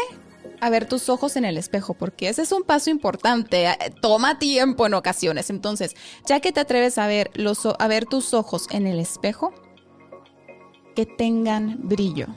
a 0.61 0.69
ver 0.69 0.87
tus 0.87 1.09
ojos 1.09 1.35
en 1.35 1.45
el 1.45 1.57
espejo, 1.57 1.93
porque 1.93 2.29
ese 2.29 2.41
es 2.41 2.51
un 2.51 2.63
paso 2.63 2.89
importante. 2.89 3.65
eh, 3.65 3.77
Toma 4.01 4.39
tiempo 4.39 4.85
en 4.85 4.93
ocasiones. 4.93 5.49
Entonces, 5.49 5.95
ya 6.25 6.39
que 6.39 6.51
te 6.51 6.59
atreves 6.59 6.97
a 6.97 7.07
ver, 7.07 7.31
los, 7.35 7.65
a 7.65 7.87
ver 7.87 8.05
tus 8.05 8.33
ojos 8.33 8.67
en 8.71 8.87
el 8.87 8.99
espejo, 8.99 9.53
que 10.95 11.05
tengan 11.05 11.77
brillo. 11.87 12.27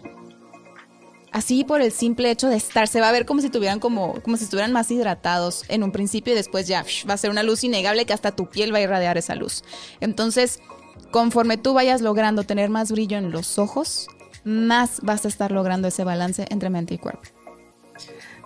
Así 1.32 1.64
por 1.64 1.80
el 1.80 1.92
simple 1.92 2.30
hecho 2.30 2.48
de 2.48 2.56
estar, 2.56 2.87
se 2.87 3.00
va 3.00 3.08
a 3.08 3.12
ver 3.12 3.24
como 3.24 3.40
si 3.40 3.48
tuvieran 3.48 3.80
como, 3.80 4.20
como 4.22 4.37
si 4.37 4.44
estuvieran 4.44 4.72
más 4.72 4.90
hidratados 4.90 5.64
en 5.68 5.82
un 5.82 5.90
principio 5.90 6.35
y 6.35 6.37
después 6.37 6.68
ya 6.68 6.85
va 7.08 7.14
a 7.14 7.18
ser 7.18 7.31
una 7.31 7.42
luz 7.42 7.64
innegable 7.64 8.04
que 8.04 8.12
hasta 8.12 8.37
tu 8.37 8.50
piel 8.50 8.73
va 8.73 8.79
a 8.79 8.83
irradiar 8.83 9.16
esa 9.16 9.35
luz. 9.35 9.64
Entonces, 10.00 10.60
conforme 11.10 11.56
tú 11.56 11.73
vayas 11.73 12.02
logrando 12.02 12.44
tener 12.44 12.68
más 12.68 12.92
brillo 12.92 13.16
en 13.16 13.31
los 13.31 13.58
ojos, 13.58 14.08
más 14.44 15.00
vas 15.02 15.25
a 15.25 15.29
estar 15.29 15.52
logrando 15.52 15.88
ese 15.88 16.04
balance 16.04 16.44
entre 16.50 16.68
mente 16.68 16.94
y 16.94 16.98
cuerpo. 16.98 17.31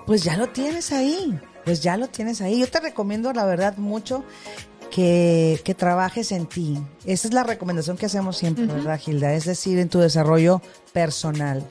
Pues 0.07 0.23
ya 0.23 0.37
lo 0.37 0.49
tienes 0.49 0.93
ahí, 0.93 1.39
pues 1.65 1.81
ya 1.83 1.97
lo 1.97 2.09
tienes 2.09 2.41
ahí. 2.41 2.61
Yo 2.61 2.69
te 2.69 2.81
recomiendo, 2.81 3.33
la 3.33 3.45
verdad, 3.45 3.77
mucho 3.77 4.23
que, 4.91 5.61
que 5.65 5.75
trabajes 5.75 6.31
en 6.33 6.47
ti. 6.47 6.79
Esa 7.05 7.29
es 7.29 7.35
la 7.35 7.43
recomendación 7.43 7.97
que 7.97 8.07
hacemos 8.07 8.37
siempre, 8.37 8.67
¿verdad, 8.67 8.99
Gilda? 9.01 9.35
Es 9.35 9.45
decir, 9.45 9.79
en 9.79 9.89
tu 9.89 9.99
desarrollo 9.99 10.63
personal. 10.93 11.65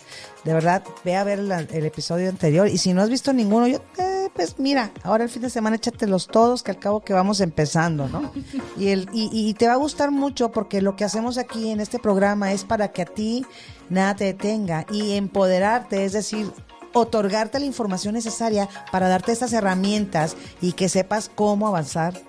De 0.43 0.53
verdad, 0.53 0.83
ve 1.03 1.15
a 1.15 1.23
ver 1.23 1.39
la- 1.39 1.61
el 1.61 1.85
episodio 1.85 2.29
anterior 2.29 2.67
y 2.67 2.77
si 2.77 2.93
no 2.93 3.01
has 3.01 3.09
visto 3.09 3.31
ninguno, 3.33 3.67
yo 3.67 3.79
te 3.95 4.15
pues 4.35 4.59
mira, 4.59 4.91
ahora 5.03 5.23
el 5.23 5.29
fin 5.29 5.43
de 5.43 5.49
semana 5.49 5.77
échatelos 5.77 6.27
todos, 6.27 6.61
que 6.61 6.71
al 6.71 6.77
cabo 6.77 6.99
que 7.05 7.13
vamos 7.13 7.39
empezando, 7.39 8.09
¿no? 8.09 8.33
Y, 8.77 8.89
el, 8.89 9.07
y, 9.13 9.29
y 9.31 9.53
te 9.53 9.65
va 9.67 9.73
a 9.73 9.77
gustar 9.77 10.11
mucho 10.11 10.51
porque 10.51 10.81
lo 10.81 10.97
que 10.97 11.05
hacemos 11.05 11.37
aquí 11.37 11.69
en 11.69 11.79
este 11.79 11.99
programa 11.99 12.51
es 12.51 12.65
para 12.65 12.89
que 12.91 13.03
a 13.03 13.05
ti 13.05 13.45
nada 13.89 14.13
te 14.17 14.25
detenga 14.25 14.85
y 14.91 15.13
empoderarte, 15.13 16.03
es 16.03 16.11
decir, 16.11 16.51
otorgarte 16.95 17.59
la 17.59 17.65
información 17.65 18.15
necesaria 18.15 18.67
para 18.91 19.07
darte 19.07 19.31
estas 19.31 19.53
herramientas 19.53 20.35
y 20.61 20.71
que 20.71 20.89
sepas 20.89 21.29
cómo 21.33 21.67
avanzar 21.67 22.19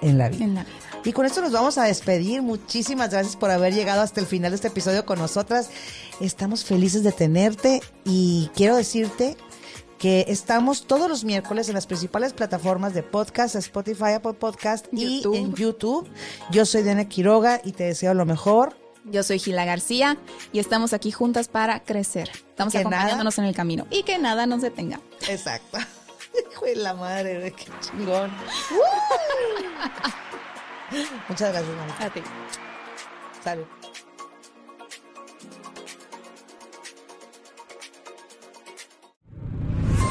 en 0.00 0.18
la 0.18 0.28
vida. 0.28 0.44
En 0.44 0.54
la 0.54 0.64
vida. 0.64 0.72
Y 1.04 1.12
con 1.12 1.24
esto 1.24 1.40
nos 1.40 1.52
vamos 1.52 1.78
a 1.78 1.84
despedir. 1.84 2.42
Muchísimas 2.42 3.10
gracias 3.10 3.36
por 3.36 3.50
haber 3.52 3.72
llegado 3.72 4.00
hasta 4.00 4.20
el 4.20 4.26
final 4.26 4.50
de 4.50 4.56
este 4.56 4.68
episodio 4.68 5.04
con 5.06 5.20
nosotras. 5.20 5.70
Estamos 6.20 6.64
felices 6.64 7.04
de 7.04 7.12
tenerte 7.12 7.80
y 8.04 8.50
quiero 8.56 8.74
decirte 8.74 9.36
que 9.98 10.24
estamos 10.28 10.86
todos 10.86 11.08
los 11.08 11.24
miércoles 11.24 11.68
en 11.68 11.74
las 11.74 11.86
principales 11.86 12.32
plataformas 12.32 12.92
de 12.92 13.02
podcast, 13.02 13.54
Spotify, 13.54 14.14
Apple 14.16 14.32
Podcast 14.32 14.86
y 14.92 15.22
en 15.32 15.54
YouTube. 15.54 16.08
Yo 16.50 16.66
soy 16.66 16.82
Diana 16.82 17.08
Quiroga 17.08 17.60
y 17.62 17.72
te 17.72 17.84
deseo 17.84 18.12
lo 18.14 18.26
mejor. 18.26 18.76
Yo 19.08 19.22
soy 19.22 19.38
Gila 19.38 19.64
García 19.64 20.16
y 20.52 20.58
estamos 20.58 20.92
aquí 20.92 21.12
juntas 21.12 21.46
para 21.48 21.80
crecer. 21.80 22.30
Estamos 22.34 22.72
Que 22.72 22.78
acompañándonos 22.80 23.38
en 23.38 23.44
el 23.44 23.54
camino 23.54 23.86
y 23.90 24.02
que 24.02 24.18
nada 24.18 24.46
nos 24.46 24.62
detenga. 24.62 25.00
Exacto. 25.28 25.78
Hijo 26.52 26.64
de 26.66 26.76
la 26.76 26.94
madre, 26.94 27.52
qué 27.56 27.66
chingón. 27.80 28.32
Muchas 31.28 31.52
gracias, 31.52 31.76
mamá. 31.76 31.96
A 32.00 32.10
ti. 32.10 32.20
Salud. 33.42 33.64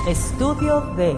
Estudio 0.08 0.82
D. 0.96 1.18